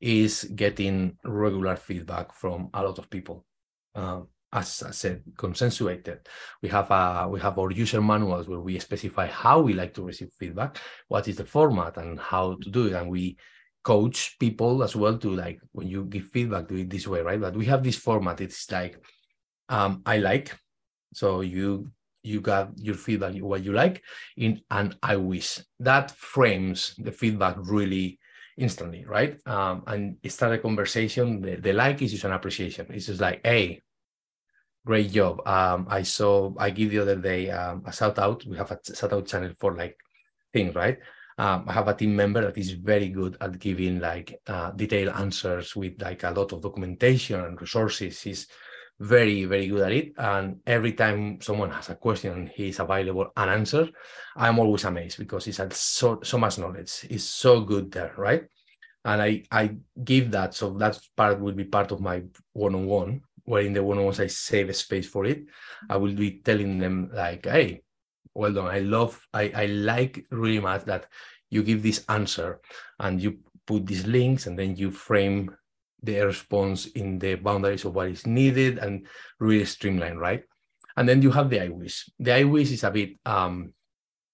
[0.02, 3.46] is getting regular feedback from a lot of people.
[3.96, 6.28] Um, as I said, consensuated.
[6.62, 10.04] We have a we have our user manuals where we specify how we like to
[10.04, 10.78] receive feedback,
[11.08, 13.38] what is the format, and how to do it, and we
[13.84, 17.40] coach people as well to like when you give feedback, do it this way, right?
[17.40, 18.42] But we have this format.
[18.42, 18.98] It's like
[19.70, 20.58] um, I like,
[21.14, 21.92] so you
[22.24, 24.04] you got your feedback, what you like,
[24.38, 25.60] in and I wish.
[25.80, 28.20] That frames the feedback really
[28.58, 29.38] instantly, right?
[29.46, 31.42] Um, and start a conversation.
[31.42, 32.88] The, the like is just an appreciation.
[32.90, 33.84] It's just like, hey,
[34.86, 35.46] great job.
[35.48, 38.46] Um, I saw I give the other day um, a shout out.
[38.46, 39.98] We have a shout out channel for like
[40.54, 41.00] things, right?
[41.38, 45.16] Um, I have a team member that is very good at giving like uh, detailed
[45.16, 48.22] answers with like a lot of documentation and resources.
[48.22, 48.48] He's
[48.98, 53.50] very very good at it, and every time someone has a question, he's available and
[53.50, 53.90] answer.
[54.38, 57.00] I'm always amazed because he's had so so much knowledge.
[57.02, 58.44] He's so good there, right?
[59.04, 62.86] And I I give that so that part will be part of my one on
[62.86, 65.46] one where in the one-on-ones I save a space for it,
[65.90, 67.82] I will be telling them like, hey,
[68.34, 68.68] well done.
[68.68, 71.08] I love, I, I like really much that
[71.50, 72.60] you give this answer
[73.00, 75.56] and you put these links and then you frame
[76.04, 79.08] the response in the boundaries of what is needed and
[79.40, 80.44] really streamline, right?
[80.98, 82.10] And then you have the I wish.
[82.20, 83.74] The I wish is a bit um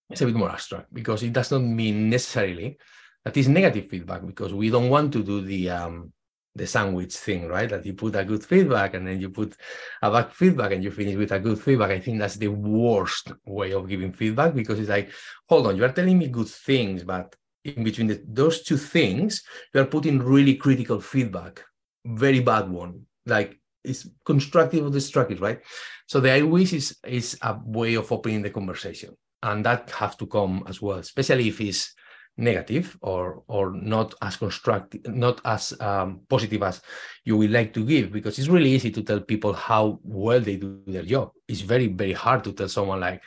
[0.09, 2.77] it's a bit more abstract because it does not mean necessarily
[3.23, 6.11] that is negative feedback because we don't want to do the um
[6.55, 7.69] the sandwich thing, right?
[7.69, 9.55] That you put a good feedback and then you put
[10.01, 11.91] a bad feedback and you finish with a good feedback.
[11.91, 15.11] I think that's the worst way of giving feedback because it's like,
[15.47, 19.43] hold on, you are telling me good things, but in between the, those two things,
[19.73, 21.63] you are putting really critical feedback,
[22.05, 23.05] very bad one.
[23.25, 25.61] Like it's constructive or destructive, right?
[26.07, 30.17] So the I wish is is a way of opening the conversation, and that have
[30.17, 31.93] to come as well, especially if it's
[32.37, 36.81] negative or or not as constructive, not as um, positive as
[37.25, 40.55] you would like to give, because it's really easy to tell people how well they
[40.55, 41.31] do their job.
[41.47, 43.21] It's very very hard to tell someone like,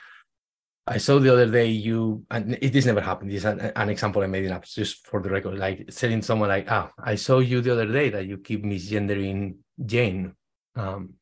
[0.86, 3.30] I saw the other day you, and it this never happened.
[3.30, 6.22] This is an, an example I made it up just for the record, like telling
[6.22, 10.34] someone like, ah, I saw you the other day that you keep misgendering Jane,
[10.76, 11.14] um,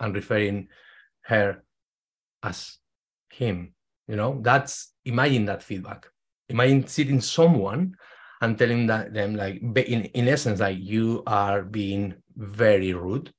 [0.00, 0.68] and referring
[1.22, 1.64] her
[2.42, 2.78] as
[3.30, 3.74] him.
[4.06, 6.06] You know, that's imagine that feedback
[6.48, 7.94] imagine sitting someone
[8.40, 13.32] and telling that them like in, in essence like you are being very rude.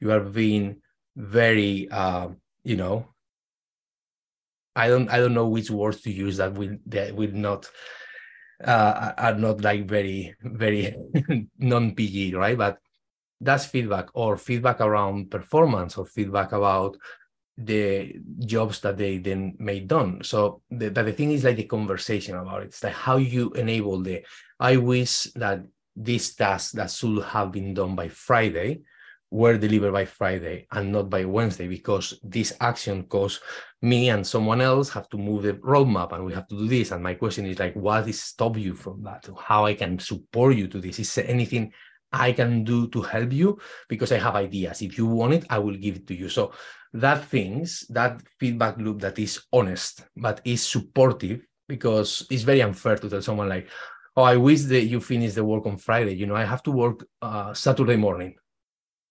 [0.00, 0.82] You are being
[1.16, 2.28] very uh,
[2.64, 3.08] you know
[4.76, 7.70] i don't i don't know which words to use that will that will not
[8.62, 10.94] uh, are not like very very
[11.58, 12.56] non pg right?
[12.56, 12.78] But
[13.40, 16.96] that's feedback or feedback around performance or feedback about
[17.56, 20.22] the jobs that they then made done.
[20.24, 22.66] So the, but the thing is like the conversation about it.
[22.66, 24.24] It's like how you enable the
[24.58, 25.60] I wish that
[25.96, 28.82] these tasks that should have been done by Friday
[29.30, 33.40] were delivered by Friday and not by Wednesday because this action caused
[33.82, 36.92] me and someone else have to move the roadmap and we have to do this.
[36.92, 39.28] And my question is like, what is stop you from that?
[39.38, 41.00] How I can support you to this?
[41.00, 41.72] Is there anything
[42.14, 43.58] I can do to help you?
[43.88, 44.82] Because I have ideas.
[44.82, 46.28] If you want it, I will give it to you.
[46.28, 46.52] So
[46.94, 52.96] that things, that feedback loop that is honest, but is supportive, because it's very unfair
[52.96, 53.68] to tell someone like,
[54.16, 56.14] oh, I wish that you finish the work on Friday.
[56.14, 58.34] You know, I have to work uh, Saturday morning.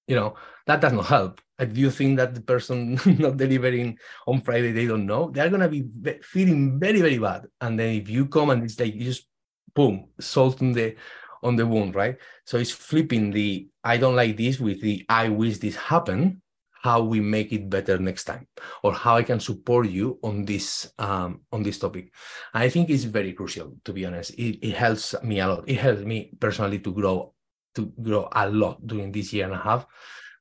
[0.08, 0.36] You know,
[0.66, 1.42] that does not help.
[1.60, 5.62] If you think that the person not delivering on Friday, they don't know, they're going
[5.62, 5.84] to be
[6.22, 7.48] feeling very, very bad.
[7.62, 9.28] And then if you come and it's like, you just
[9.76, 10.96] boom, salt on the,
[11.44, 12.18] on the wound, right?
[12.46, 16.42] So it's flipping the, I don't like this with the, I wish this happened
[16.84, 18.46] how we make it better next time
[18.84, 22.12] or how i can support you on this um, on this topic.
[22.54, 24.32] I think it's very crucial to be honest.
[24.32, 25.64] It, it helps me a lot.
[25.66, 27.34] It helps me personally to grow
[27.76, 29.88] to grow a lot during this year and a half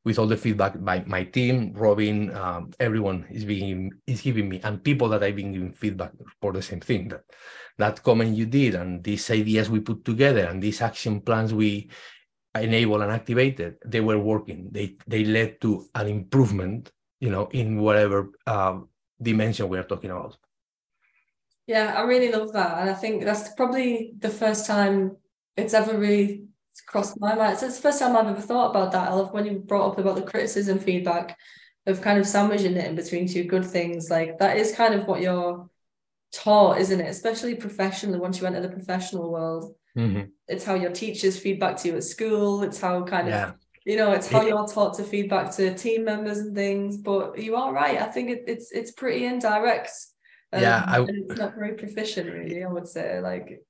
[0.04, 4.60] with all the feedback by my team Robyn um, everyone is being is giving me
[4.64, 7.22] and people that i've been giving feedback for the same thing that
[7.78, 11.88] that comment you did and these ideas we put together and these action plans we
[12.54, 14.68] enabled and activated, they were working.
[14.70, 18.80] They they led to an improvement, you know, in whatever uh,
[19.20, 20.36] dimension we are talking about.
[21.66, 25.16] Yeah, I really love that, and I think that's probably the first time
[25.56, 26.44] it's ever really
[26.80, 27.58] crossed my mind.
[27.58, 29.08] So It's the first time I've ever thought about that.
[29.10, 31.36] I love when you brought up about the criticism feedback
[31.86, 34.08] of kind of sandwiching it in between two good things.
[34.10, 35.68] Like that is kind of what you're
[36.32, 37.08] taught, isn't it?
[37.08, 40.30] Especially professionally, once you enter the professional world Mhm.
[40.48, 43.54] it's how your teachers feedback to you at school it's how kind of
[43.84, 47.56] you know it's how you're taught to feedback to team members and things but you
[47.56, 49.90] are right i think it, it's it's pretty indirect
[50.54, 53.60] um, Yeah, I- and it's not very proficient really i would say like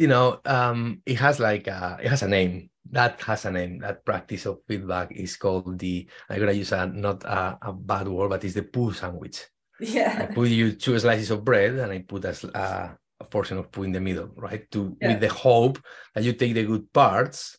[0.00, 2.70] you know, um, it has like a, it has a name.
[2.90, 3.80] That has a name.
[3.80, 6.08] That practice of feedback is called the.
[6.28, 9.44] I'm gonna use a not a, a bad word, but it's the poo sandwich.
[9.78, 10.26] Yeah.
[10.30, 13.70] I put you two slices of bread and I put a, a, a portion of
[13.70, 14.64] poo in the middle, right?
[14.72, 15.08] To Yeah.
[15.08, 15.78] with the hope
[16.14, 17.58] that you take the good parts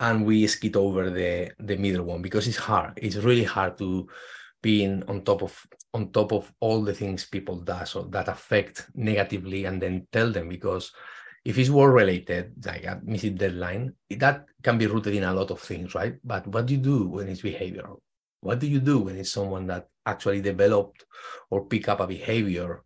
[0.00, 2.94] and we skid over the the middle one because it's hard.
[2.96, 4.08] It's really hard to
[4.60, 5.54] being on top of
[5.94, 10.30] on top of all the things people does or that affect negatively and then tell
[10.32, 10.92] them because
[11.44, 15.50] if it's work related like a missing deadline that can be rooted in a lot
[15.50, 16.16] of things right?
[16.22, 18.00] But what do you do when it's behavioral?
[18.40, 21.04] What do you do when it's someone that actually developed
[21.50, 22.82] or pick up a behavior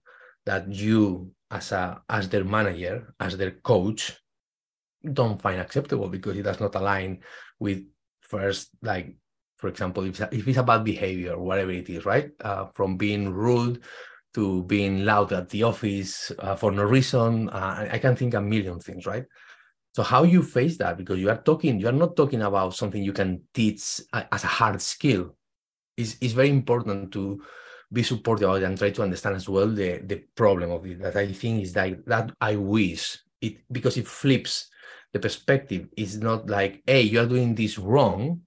[0.47, 4.19] that you as a as their manager as their coach
[5.13, 7.21] don't find acceptable because it does not align
[7.59, 7.85] with
[8.21, 9.17] first like
[9.59, 12.31] for example if, if it's about behavior whatever it is right?
[12.41, 13.83] Uh, from being rude
[14.35, 17.49] to being loud at the office uh, for no reason.
[17.49, 19.25] Uh, I- can think a million things right?
[19.95, 20.97] So how you face that?
[20.99, 24.49] Because you are talking you are not talking about something you can teach as a
[24.49, 25.37] hard skill.
[25.97, 27.43] It's, it's very important to
[27.93, 31.01] be supportive and try to understand as well the, the problem of it.
[31.01, 34.69] That i think is like that i wish it because it flips
[35.13, 35.89] the perspective.
[35.97, 38.41] It's not like hey you are doing this wrong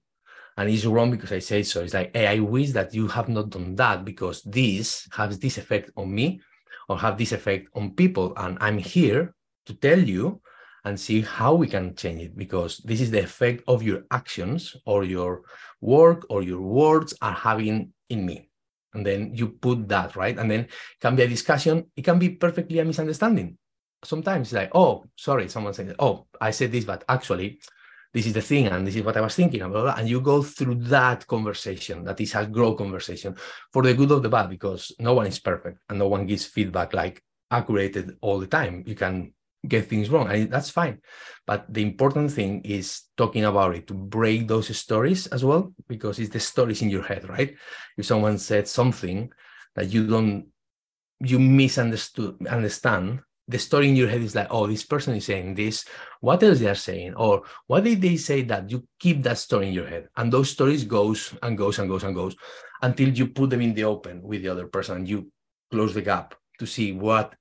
[0.58, 1.82] and it's wrong because i say so.
[1.82, 5.56] It's like hey i wish that you have not done that because this has this
[5.56, 6.40] effect on me
[6.88, 8.34] or have this effect on people.
[8.36, 9.34] And i'm here
[9.66, 10.42] to tell you
[10.84, 14.76] and see how we can change it because this is the effect of your actions
[14.84, 15.42] or your
[15.80, 18.50] work or your words are having in me.
[18.94, 20.36] And then you put that right?
[20.36, 20.66] And then
[21.00, 21.90] can be a discussion.
[21.94, 23.58] It can be perfectly a misunderstanding.
[24.02, 27.60] Sometimes like oh sorry someone said oh i said this but actually
[28.18, 29.94] this is the thing and this is what i was thinking blah.
[29.96, 33.32] and you go through that conversation that is a grow conversation
[33.72, 36.44] for the good of the bad because no one is perfect and no one gives
[36.44, 39.32] feedback like accurate all the time you can
[39.68, 40.98] get things wrong and that's fine
[41.46, 46.18] but the important thing is talking about it to break those stories as well because
[46.18, 47.54] it's the stories in your head right
[47.96, 49.30] if someone said something
[49.76, 50.48] that you don't
[51.20, 55.54] you misunderstood understand the story in your head is like oh this person is saying
[55.54, 55.84] this.
[56.20, 57.14] What else they are saying?
[57.14, 60.08] Or what did they say that you keep that story in your head?
[60.16, 62.36] And those stories goes and goes and goes and goes
[62.82, 65.30] until you put them in the open with the other person and you
[65.70, 67.34] close the gap to see what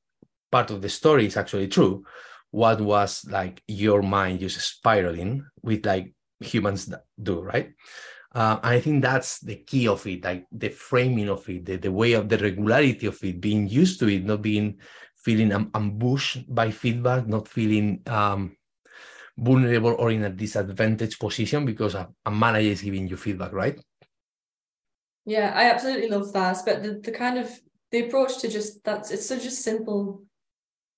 [0.51, 2.03] part of the story is actually true.
[2.51, 6.91] What was like your mind just spiraling with like humans
[7.22, 7.74] do right?
[8.36, 11.78] Uh, and i think that's the key of it like the framing of it the,
[11.78, 14.78] the way of the regularity of it being used to it not being
[15.18, 18.55] feeling am- ambushed by feedback not feeling um,
[19.38, 23.80] vulnerable or in a disadvantaged position because a, a manager is giving you feedback right
[25.28, 26.57] Yeah, I absolutely love that.
[26.65, 27.51] But the, the kind of
[27.91, 30.24] the approach to just that's it's such a simple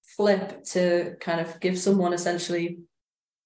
[0.03, 2.77] flip to kind of give someone essentially,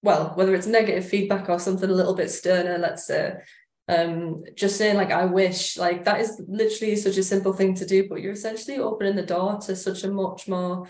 [0.02, 3.34] well, whether it's negative feedback or something a little bit sterner, let's say,
[3.88, 7.86] um, just saying like I wish, like that is literally such a simple thing to
[7.86, 10.86] do, but you're essentially opening the door to such a much more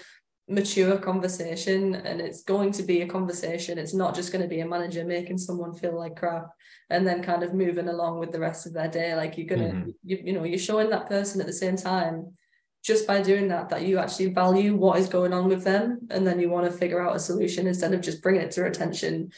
[0.46, 4.60] mature conversation and it's going to be a conversation it's not just going to be
[4.60, 6.48] a manager making someone feel like crap
[6.90, 9.72] and then kind of moving along with the rest of their day like you're gonna
[9.72, 9.94] Mhm.
[10.04, 12.36] you, you know you're showing that person at the same time
[12.84, 16.26] just by doing that that you actually value what is going on with them and
[16.26, 19.30] then you want to figure out a solution instead of just bringing it to attention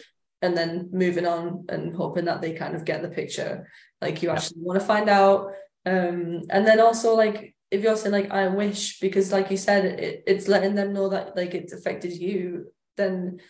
[0.43, 3.69] and then moving on and hoping that they kind of get the picture
[4.01, 4.35] like you Yeah.
[4.37, 5.53] actually want to find out
[5.87, 9.85] um and then also like if you're saying like I wish because like you said
[9.85, 13.41] it, it's letting them know that like it's affected you then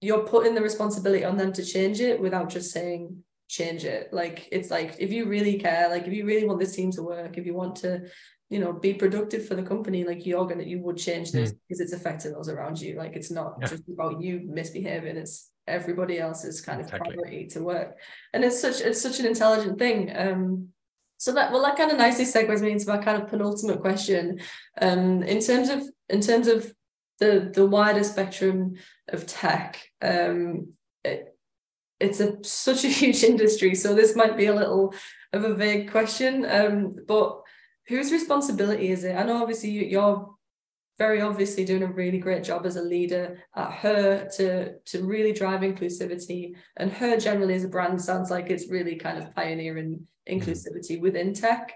[0.00, 4.48] you're putting the responsibility on them to change it without just saying change it like
[4.52, 7.38] it's like if you really care like if you really want this team to work
[7.38, 8.02] if you want to
[8.50, 11.80] you know be productive for the company like you're gonna you would change this because
[11.80, 13.68] it's affecting those around you like it's not Yeah.
[13.68, 17.14] just about you misbehaving it's everybody else's kind of Exactly.
[17.14, 17.98] priority to work.
[18.32, 20.12] And it's such it's such an intelligent thing.
[20.14, 20.68] Um
[21.18, 24.40] so that well that kind of nicely segues me into my kind of penultimate question.
[24.80, 26.72] Um in terms of in terms of
[27.18, 28.74] the the wider spectrum
[29.08, 30.72] of tech um
[31.04, 31.36] it,
[31.98, 33.74] it's a such a huge industry.
[33.74, 34.94] So this might be a little
[35.32, 37.40] of a vague question um but
[37.88, 39.14] whose responsibility is it?
[39.14, 40.35] I know obviously you, you're
[40.98, 45.32] very obviously doing a really great job as a leader at her to to really
[45.32, 50.06] drive inclusivity and her generally as a brand sounds like it's really kind of pioneering
[50.28, 51.72] inclusivity within tech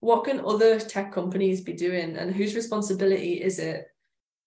[0.00, 3.86] what can other tech companies be doing and whose responsibility is it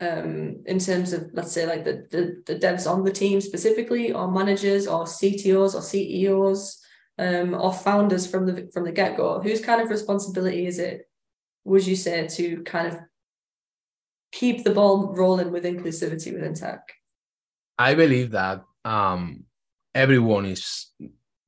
[0.02, 4.12] um, in terms of let's say like the, the the devs on the team specifically,
[4.12, 6.82] or managers, or CTOs, or CEOs,
[7.18, 9.40] um, or founders from the from the get go?
[9.42, 11.10] Whose kind of responsibility is it?
[11.64, 13.00] Would you say to kind of
[14.32, 16.82] keep the ball rolling with inclusivity within tech?
[17.78, 19.44] I believe that um,
[19.94, 20.92] everyone is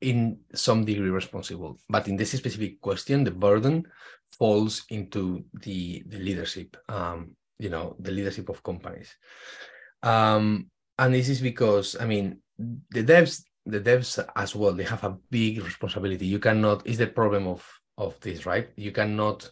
[0.01, 3.86] in some degree responsible, but in this specific question, the burden
[4.38, 6.78] falls into the the leadership.
[6.89, 9.15] Um, you know, the leadership of companies,
[10.03, 10.69] um,
[10.99, 15.17] and this is because I mean the devs the devs as well they have a
[15.30, 16.25] big responsibility.
[16.25, 17.65] You cannot is the problem of
[17.97, 18.69] of this right?
[18.75, 19.49] You cannot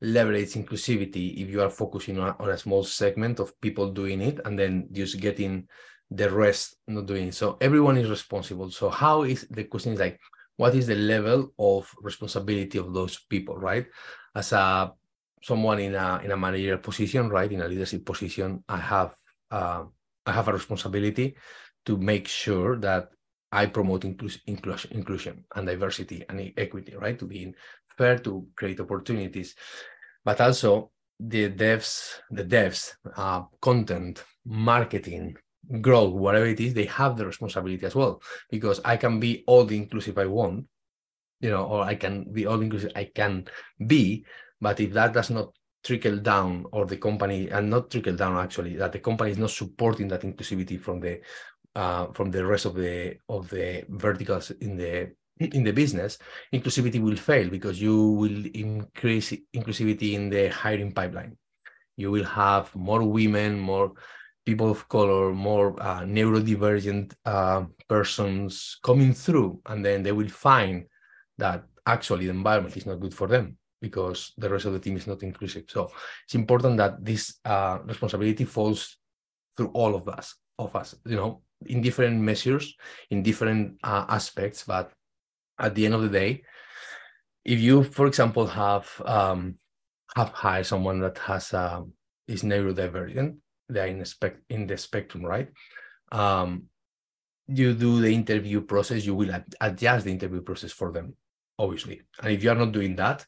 [0.00, 4.40] leverage inclusivity if you are focusing on, on a small segment of people doing it
[4.44, 5.66] and then just getting
[6.10, 7.34] the rest not doing it.
[7.34, 8.70] So everyone is responsible.
[8.70, 10.18] So how is the question is like,
[10.56, 13.86] what is the level of responsibility of those people, right?
[14.34, 14.92] As a
[15.42, 19.14] someone in a in a managerial position, right, in a leadership position, I have
[19.50, 19.84] uh,
[20.26, 21.36] I have a responsibility
[21.86, 23.10] to make sure that
[23.50, 27.18] I promote inclus- inclusion, inclusion and diversity and equity, right?
[27.18, 27.54] To be
[27.98, 29.54] to create opportunities,
[30.24, 35.36] but also the devs, the devs, uh, content, marketing,
[35.80, 38.22] growth, whatever it is, they have the responsibility as well.
[38.50, 40.66] Because I can be all the inclusive I want,
[41.40, 43.46] you know, or I can be all inclusive I can
[43.84, 44.24] be,
[44.60, 45.52] but if that does not
[45.84, 49.50] trickle down or the company and not trickle down actually that the company is not
[49.50, 51.20] supporting that inclusivity from the
[51.76, 56.18] uh, from the rest of the of the verticals in the in the business
[56.52, 61.36] inclusivity will fail because you will increase inclusivity in the hiring pipeline
[61.96, 63.92] you will have more women more
[64.48, 70.86] people of color, more uh, neurodivergent uh, persons coming through, and then they will find
[71.36, 74.96] that actually the environment is not good for them because the rest of the team
[74.96, 75.64] is not inclusive.
[75.68, 75.92] So
[76.24, 78.96] it's important that this uh, responsibility falls
[79.54, 82.74] through all of us, of us, you know, in different measures,
[83.10, 84.64] in different uh, aspects.
[84.64, 84.92] But
[85.58, 86.42] at the end of the day,
[87.44, 89.56] if you, for example, have um,
[90.16, 91.82] have hired someone that has uh,
[92.26, 93.36] is neurodivergent,
[93.68, 94.04] they're in,
[94.50, 95.48] in the spectrum, right?
[96.12, 96.64] Um,
[97.46, 101.16] you do the interview process, you will ad- adjust the interview process for them,
[101.58, 102.02] obviously.
[102.22, 103.24] And if you are not doing that,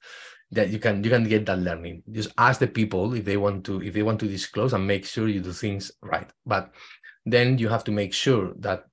[0.53, 2.03] that you can you can get that learning.
[2.11, 5.07] Just ask the people if they want to if they want to disclose and make
[5.07, 6.31] sure you do things right.
[6.45, 6.73] But
[7.25, 8.87] then you have to make sure that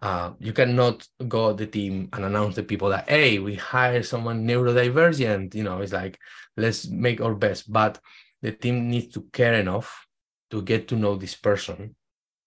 [0.00, 4.46] uh, you cannot go the team and announce the people that hey we hire someone
[4.46, 6.18] neurodivergent you know it's like
[6.56, 7.72] let's make our best.
[7.72, 8.00] But
[8.42, 10.06] the team needs to care enough
[10.50, 11.94] to get to know this person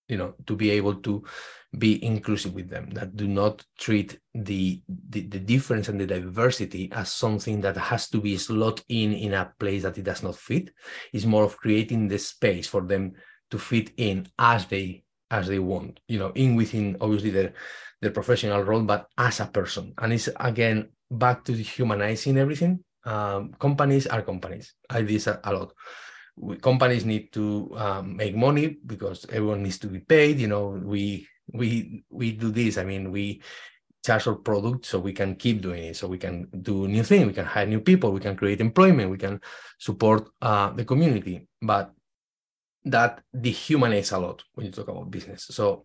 [0.08, 1.24] you know to be able to
[1.78, 6.92] be inclusive with them that do not treat the, the, the difference and the diversity
[6.92, 10.36] as something that has to be slot in in a place that it does not
[10.36, 10.72] fit.
[11.14, 13.14] It's more of creating the space for them
[13.52, 17.54] to fit in as they as they want you know in within obviously their
[18.02, 23.52] their professional role but as a person and it's again back to humanizing everything um,
[23.60, 25.74] companies are companies i do this a, lot
[26.36, 30.40] we, companies need to um, make money because everyone needs to be paid.
[30.40, 32.78] You know, we we we do this.
[32.78, 33.42] I mean, we
[34.06, 35.96] charge our product so we can keep doing it.
[35.96, 37.28] So we can do new things.
[37.28, 38.12] We can hire new people.
[38.12, 39.12] We can create employment.
[39.12, 39.40] We can
[39.78, 41.48] support uh, the community.
[41.62, 41.94] But
[42.86, 45.48] that dehumanizes a lot when you talk about business.
[45.52, 45.84] So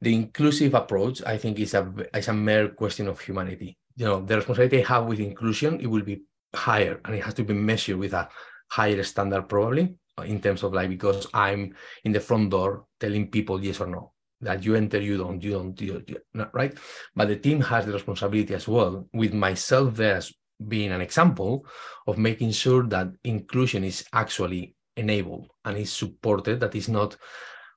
[0.00, 3.76] the inclusive approach, I think, is a is a mere question of humanity.
[3.96, 6.22] You know, the responsibility I have with inclusion, it will be
[6.54, 8.28] higher and it has to be measured with a
[8.70, 11.74] higher standard probably in terms of like because I'm
[12.04, 15.50] in the front door telling people yes or no that you enter, you don't, you
[15.52, 16.72] don't, you don't, right?
[17.14, 20.32] But the team has the responsibility as well, with myself there as
[20.66, 21.66] being an example
[22.06, 26.60] of making sure that inclusion is actually enabled and is supported.
[26.60, 27.16] That is not,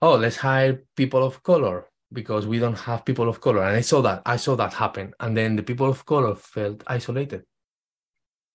[0.01, 3.63] oh, let's hire people of color because we don't have people of color.
[3.63, 5.13] And I saw that, I saw that happen.
[5.19, 7.43] And then the people of color felt isolated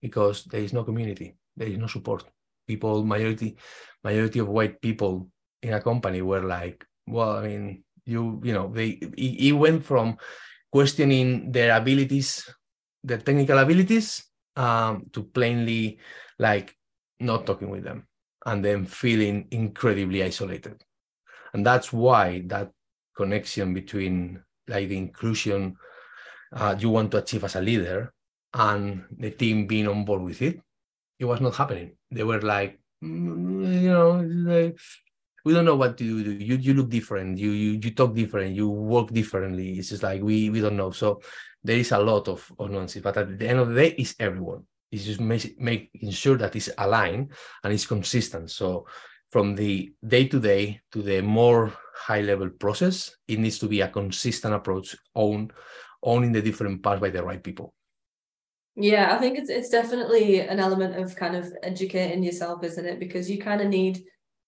[0.01, 2.23] because there is no community there is no support.
[2.67, 3.57] People, majority,
[4.03, 5.27] majority of white people
[5.63, 10.17] in a company were like, well, I mean, you, you know, they it, went from
[10.71, 12.47] questioning their abilities,
[13.03, 14.23] their technical abilities,
[14.55, 15.99] um, to plainly
[16.39, 16.75] like
[17.19, 18.07] not talking with them
[18.45, 20.83] and then feeling incredibly isolated.
[21.53, 22.71] And that's why that
[23.15, 25.75] connection between like the inclusion
[26.53, 28.13] uh, you want to achieve as a leader
[28.53, 30.61] and the team being on board with it
[31.19, 31.91] it was not happening.
[32.11, 34.77] They were like, mm, you know, like,
[35.43, 36.31] we don't know what to do.
[36.33, 37.37] You you look different.
[37.37, 38.55] You you you talk different.
[38.55, 39.79] You work differently.
[39.79, 40.91] It's just like we we don't know.
[40.91, 41.21] So
[41.63, 43.03] there is a lot of, of nonsense.
[43.03, 44.65] But at the end of the day, it's everyone.
[44.91, 47.31] It's just make, making sure that it's aligned
[47.63, 48.51] and it's consistent.
[48.51, 48.87] So
[49.31, 53.81] from the day to day to the more high level process, it needs to be
[53.81, 55.51] a consistent approach, own
[56.03, 57.73] owning the different parts by the right people.
[58.75, 62.99] Yeah, I think it's it's definitely an element of kind of educating yourself, isn't it?
[62.99, 64.03] Because you kind of need,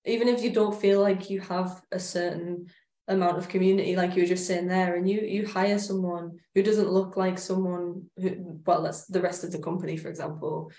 [0.05, 2.67] even if you don't feel like you have a certain
[3.09, 6.63] amount of community, like you were just saying there, and you you hire someone who
[6.63, 10.71] doesn't look like someone who, well, that's the rest of the company, for example,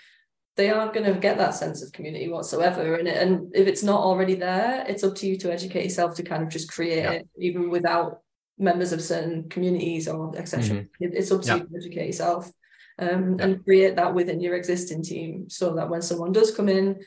[0.57, 2.95] they aren't going to get that sense of community whatsoever.
[2.95, 6.23] And and if it's not already there, it's up to you to educate yourself to
[6.23, 7.11] kind of just create yeah.
[7.11, 8.19] it, even without
[8.57, 10.63] members of certain communities or etc.
[10.63, 10.85] Mm-hmm.
[10.99, 11.55] It's up to yeah.
[11.55, 12.51] you to educate yourself
[12.99, 13.45] um, yeah.
[13.45, 16.99] and create that within your existing team so that when someone does come in,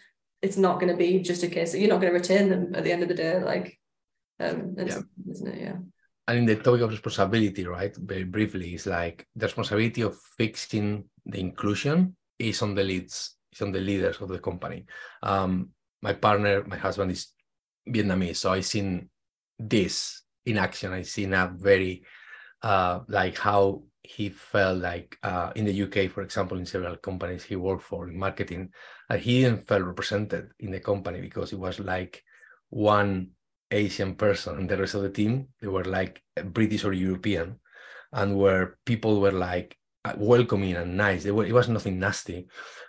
[0.42, 2.74] it's not going to be just a case that you're not going to retain them
[2.74, 3.42] at the end of the day.
[3.42, 3.78] Like,
[4.50, 5.00] um, yeah.
[5.30, 5.60] isn't it?
[5.60, 5.76] Yeah.
[6.26, 7.94] And in the topic of responsibility, right?
[7.96, 13.60] Very briefly, it's like the responsibility of fixing the inclusion is on the leads, is
[13.60, 14.86] on the leaders of the company.
[15.22, 15.70] Um,
[16.02, 17.28] my partner, my husband is
[17.88, 19.10] Vietnamese, so I've seen
[19.58, 20.92] this in action.
[20.92, 22.04] I've seen a very
[22.62, 27.42] uh, like how he felt like uh, in the UK, for example, in several companies
[27.42, 28.70] he worked for in marketing,
[29.10, 32.22] uh, he didn't feel represented in the company because it was like
[32.70, 33.30] one
[33.74, 37.60] Asian person and the rest of the team they were like British or European,
[38.12, 41.24] and where people were like uh, welcoming and nice.
[41.24, 42.46] They were, it was nothing nasty,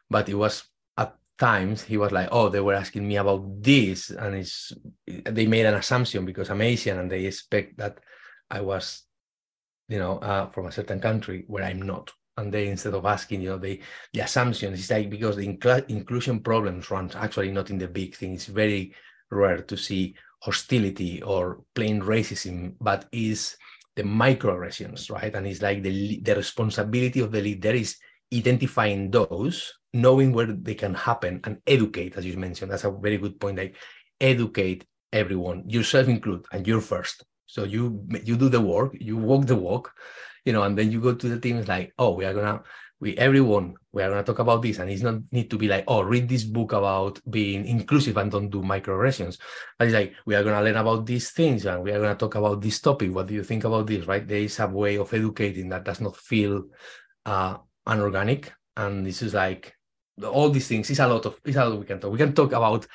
[0.10, 0.64] but it was
[0.98, 4.74] at times he was like, oh, they were asking me about this, and it's
[5.08, 8.00] they made an assumption because I'm Asian and they expect that
[8.50, 9.06] I was
[9.88, 12.12] you know, uh, from a certain country where I'm not.
[12.38, 13.82] And they, instead of asking, you know, the,
[14.14, 18.16] the assumptions, it's like because the incl- inclusion problems runs actually not in the big
[18.16, 18.34] thing.
[18.34, 18.94] It's very
[19.32, 20.16] rare to see
[20.46, 23.58] hostility or plain racism, but is
[23.96, 25.34] the microaggressions, right?
[25.34, 27.98] And it's like the, the responsibility of the leader is
[28.32, 32.72] identifying those, knowing where they can happen and educate, as you mentioned.
[32.72, 33.58] That's a very good point.
[33.58, 33.76] Like
[34.22, 37.24] educate everyone, yourself included, and you're first.
[37.48, 39.94] So you you do the work, you walk the walk,
[40.46, 41.58] you know, and then you go to the team.
[41.58, 42.62] It's like, oh, we are gonna
[43.06, 45.84] we everyone we are gonna talk about this, and it's not need to be like,
[45.88, 49.38] oh, read this book about being inclusive and don't do microaggressions.
[49.78, 52.34] But it's like we are gonna learn about these things and we are gonna talk
[52.34, 53.14] about this topic.
[53.14, 54.08] What do you think about this?
[54.08, 54.28] Right?
[54.28, 56.66] There is a way of educating that does not feel
[57.28, 59.78] uh, unorganic, and this is like
[60.24, 60.90] all these things.
[60.90, 62.12] It's a lot of it's a lot we can talk.
[62.12, 62.88] We can talk about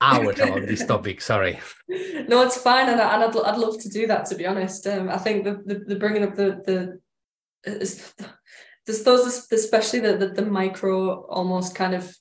[0.00, 1.20] hours about this topic.
[1.20, 1.60] Sorry.
[2.26, 4.24] No, it's fine, and, I, and I'd, I'd love to do that.
[4.26, 7.00] To be honest, um, I think the, the, the bringing up the the
[7.64, 8.14] is,
[9.04, 12.14] those especially the, the the micro almost kind of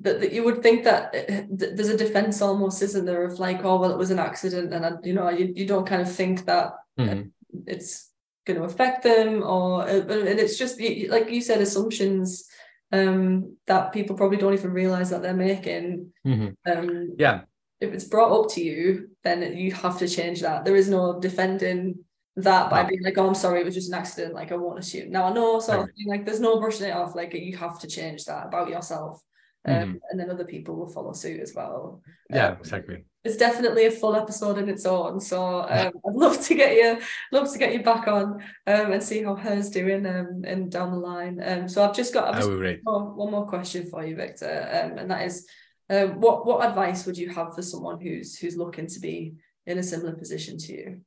[0.00, 3.64] that, that you would think that uh, there's a defense almost isn't there of like
[3.64, 6.44] oh well it was an accident and you know you, you don't kind of think
[6.46, 7.28] that mm-hmm.
[7.66, 8.10] it's
[8.46, 10.00] going to affect them or uh,
[10.30, 12.48] and it's just like you said assumptions
[12.92, 16.12] um, that people probably don't even realize that they're making.
[16.26, 16.70] Mm-hmm.
[16.70, 17.42] Um, yeah.
[17.80, 20.64] If it's brought up to you, then you have to change that.
[20.64, 22.04] There is no defending
[22.42, 24.34] that by being like, oh, I'm sorry, it was just an accident.
[24.34, 25.10] Like, I won't assume.
[25.10, 27.14] Now, I know, so like, there's no brushing it off.
[27.14, 29.22] Like, you have to change that about yourself.
[29.64, 29.96] Um, mm-hmm.
[30.10, 32.00] and then other people will follow suit as well.
[32.30, 33.04] Yeah, um, exactly.
[33.24, 35.20] It's definitely a full episode in its own.
[35.20, 39.02] So um, I'd love to get you, love to get you back on um, and
[39.02, 41.42] see how her's doing um, and down the line.
[41.44, 44.68] Um, so I've just got, I've just one, more, one more question for you, Victor,
[44.72, 45.46] um, and that is,
[45.88, 49.34] what what advice would you have for someone who's who's looking to be
[49.66, 51.00] in a similar position to you?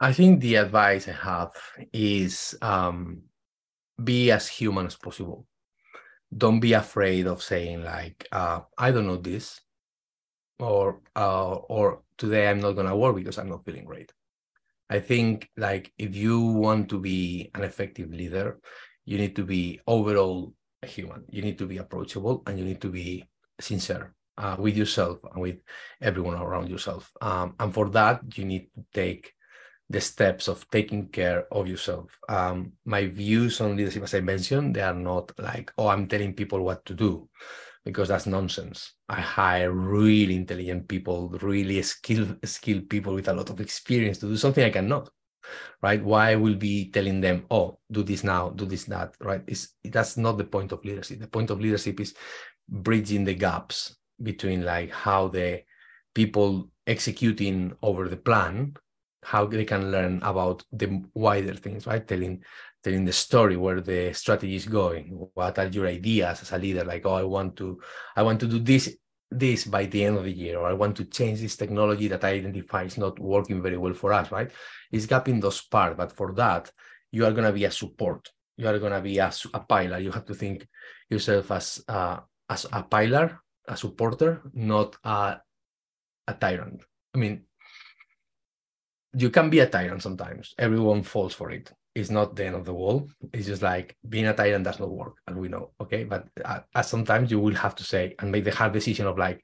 [0.00, 1.52] I think the advice I have
[1.92, 3.22] is um,
[4.02, 5.46] be as human as possible.
[6.36, 9.60] Don't be afraid of saying like uh, i don't know this
[10.58, 14.12] or uh, or today i'm not to work because i'm not feeling great.
[14.90, 18.58] I think like if you want to be an effective leader
[19.04, 21.24] you need to be overall a human.
[21.30, 23.24] You need to be approachable and you need to be
[23.60, 25.58] sincere uh, with yourself and with
[26.02, 27.10] everyone around yourself.
[27.20, 29.32] Um, and for that you need to take
[29.88, 32.18] the steps of taking care of yourself.
[32.28, 36.34] Um, my views on leadership, as I mentioned, they are not like, oh, I'm telling
[36.34, 37.28] people what to do,
[37.84, 38.94] because that's nonsense.
[39.08, 44.26] I hire really intelligent people, really skilled, skilled people with a lot of experience to
[44.26, 45.08] do something I cannot.
[45.80, 46.02] Right?
[46.02, 49.42] Why will be telling them, oh, do this now, do this that, right?
[49.46, 51.20] It's that's not the point of leadership.
[51.20, 52.14] The point of leadership is
[52.68, 55.62] bridging the gaps between like how the
[56.16, 58.74] people executing over the plan
[59.26, 62.06] how they can learn about the wider things, right?
[62.06, 62.44] Telling
[62.82, 65.04] telling the story where the strategy is going.
[65.34, 66.84] What are your ideas as a leader?
[66.84, 67.80] Like, oh, I want to
[68.14, 68.96] I want to do this
[69.30, 72.24] this by the end of the year, or I want to change this technology that
[72.24, 74.50] I identify is not working very well for us, right?
[74.92, 76.70] It's gapping those parts, but for that,
[77.10, 78.30] you are to be a support.
[78.56, 79.98] You are to be a, a pillar.
[79.98, 80.68] You have to think
[81.10, 82.18] yourself as uh,
[82.48, 85.40] as a pillar a supporter, not a
[86.28, 86.82] a tyrant.
[87.14, 87.44] I mean,
[89.16, 90.54] you can be a tyrant sometimes.
[90.58, 91.72] Everyone falls for it.
[91.94, 93.10] It's not the end of the world.
[93.32, 95.70] It's just like being a tyrant does not work, as we know.
[95.80, 99.16] Okay, but uh, sometimes you will have to say and make the hard decision of
[99.16, 99.42] like,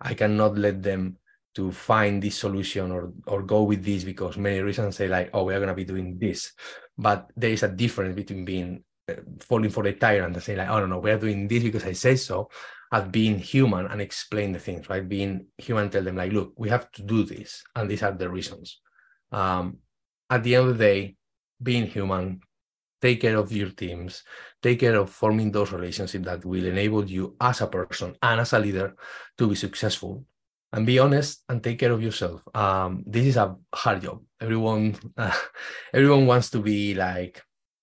[0.00, 1.18] I cannot let them
[1.54, 5.44] to find this solution or or go with this because many reasons say like, oh,
[5.44, 6.52] we are gonna be doing this,
[6.98, 10.68] but there is a difference between being uh, falling for the tyrant and saying like,
[10.68, 12.50] oh no, no, we are doing this because I say so,
[12.90, 15.08] as being human and explain the things, right?
[15.08, 18.28] Being human, tell them like, look, we have to do this, and these are the
[18.28, 18.80] reasons
[19.32, 19.78] um,
[20.30, 21.16] at the end of the day,
[21.62, 22.40] being human,
[23.00, 24.22] take care of your teams,
[24.62, 28.52] take care of forming those relationships that will enable you as a person and as
[28.52, 28.94] a leader
[29.36, 30.24] to be successful.
[30.74, 32.40] And be honest and take care of yourself.
[32.54, 34.22] Um, this is a hard job.
[34.40, 35.36] Everyone, uh,
[35.92, 37.42] everyone wants to be like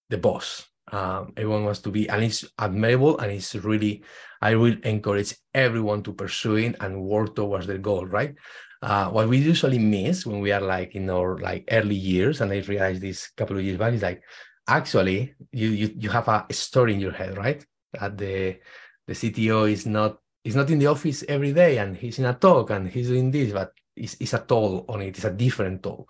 [0.10, 0.66] the boss.
[0.92, 4.04] Um, everyone wants to be, and it's admirable, and it's really.
[4.42, 8.06] I will encourage everyone to pursue it and work towards their goal.
[8.06, 8.36] Right?
[8.82, 12.52] uh, what we usually miss when we are like in our like early years, and
[12.52, 14.24] I realized this couple of years back, is like
[14.68, 17.66] actually you you you have a story in your head, right?
[17.94, 18.60] That the
[19.08, 22.34] the CTO is not is not in the office every day and he's in a
[22.34, 25.18] talk and he's doing this, but it's, it's a toll on it.
[25.18, 26.08] It's a different toll.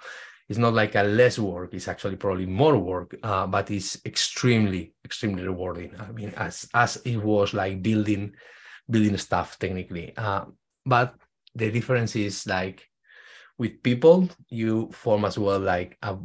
[0.49, 1.73] It's not like a less work.
[1.73, 5.93] It's actually probably more work, uh, but it's extremely, extremely rewarding.
[5.99, 8.33] I mean, as as it was like building
[8.89, 10.15] building stuff technically.
[10.17, 10.45] Uh,
[10.85, 11.15] but
[11.55, 12.87] the difference is like
[13.57, 16.17] with people you form as well like a,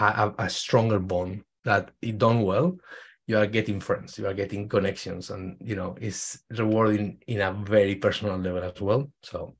[0.00, 2.76] a, a stronger bond that it done well
[3.26, 7.52] you are getting friends you are getting connections and you know it's rewarding in a
[7.52, 9.54] very personal level as well so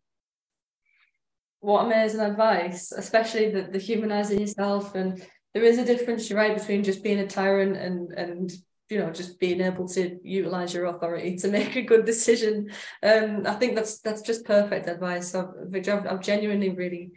[1.60, 5.22] what amazing advice especially the, the humanizing yourself and
[5.54, 8.52] there is a difference you're right between just being a tyrant and and
[8.88, 12.70] you know just being able to utilize your authority to make a good decision.
[13.02, 15.30] Um i think that's that's just perfect advice.
[15.32, 17.12] So Victor, I've, I've genuinely really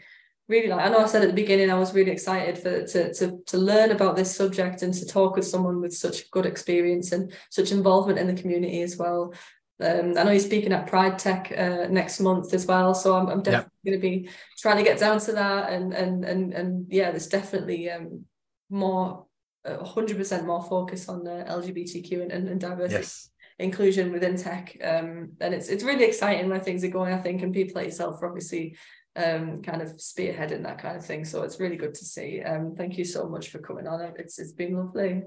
[0.48, 3.14] really like i know i said at the beginning i was really excited for to,
[3.14, 7.14] to to learn about this subject and to talk with someone with such good experience
[7.14, 9.34] and such involvement in the community as well
[9.82, 13.28] um, I know you're speaking at Pride Tech uh, next month as well, so I'm,
[13.28, 13.92] I'm definitely yeah.
[13.92, 17.28] going to be trying to get down to that, and and and and yeah, there's
[17.28, 18.26] definitely um,
[18.70, 19.26] more
[19.66, 23.30] 100% more focus on the LGBTQ and, and diversity yes.
[23.60, 24.76] inclusion within tech.
[24.84, 27.86] Um, and it's it's really exciting where things are going, I think, and people like
[27.86, 28.76] yourself are obviously
[29.16, 31.26] um, kind of spearheading that kind of thing.
[31.26, 32.42] So it's really good to see.
[32.42, 34.14] Um, thank you so much for coming on.
[34.18, 35.24] It's it's been lovely.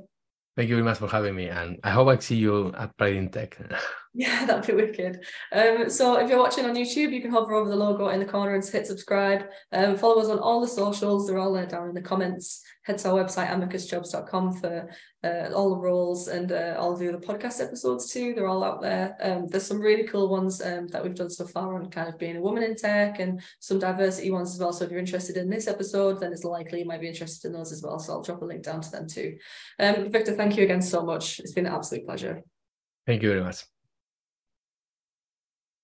[0.57, 3.17] Thank you very much for having me, and I hope I see you at Pride
[3.17, 3.59] in Tech.
[4.15, 5.25] yeah, that'd be wicked.
[5.53, 8.27] Um, so if you're watching on YouTube, you can hover over the logo in the
[8.27, 9.47] corner and hit subscribe.
[9.73, 12.63] Um, follow us on all the socials; they're all there down in the comments.
[12.85, 14.91] Head to our website amicusjobs.com for
[15.25, 18.35] uh, all the roles and uh, all the other podcast episodes too.
[18.35, 19.17] They're all out there.
[19.21, 22.19] Um, there's some really cool ones um, that we've done so far on kind of
[22.19, 24.73] being a woman in tech and some diversity ones as well.
[24.73, 27.55] So if you're interested in this episode, then it's likely you might be interested in
[27.55, 27.99] those as well.
[27.99, 29.39] So I'll drop a link down to them too.
[29.79, 31.41] Um, Victor, thank you again so much.
[31.41, 32.43] It's been an absolute pleasure.
[33.07, 33.65] Thank you very much.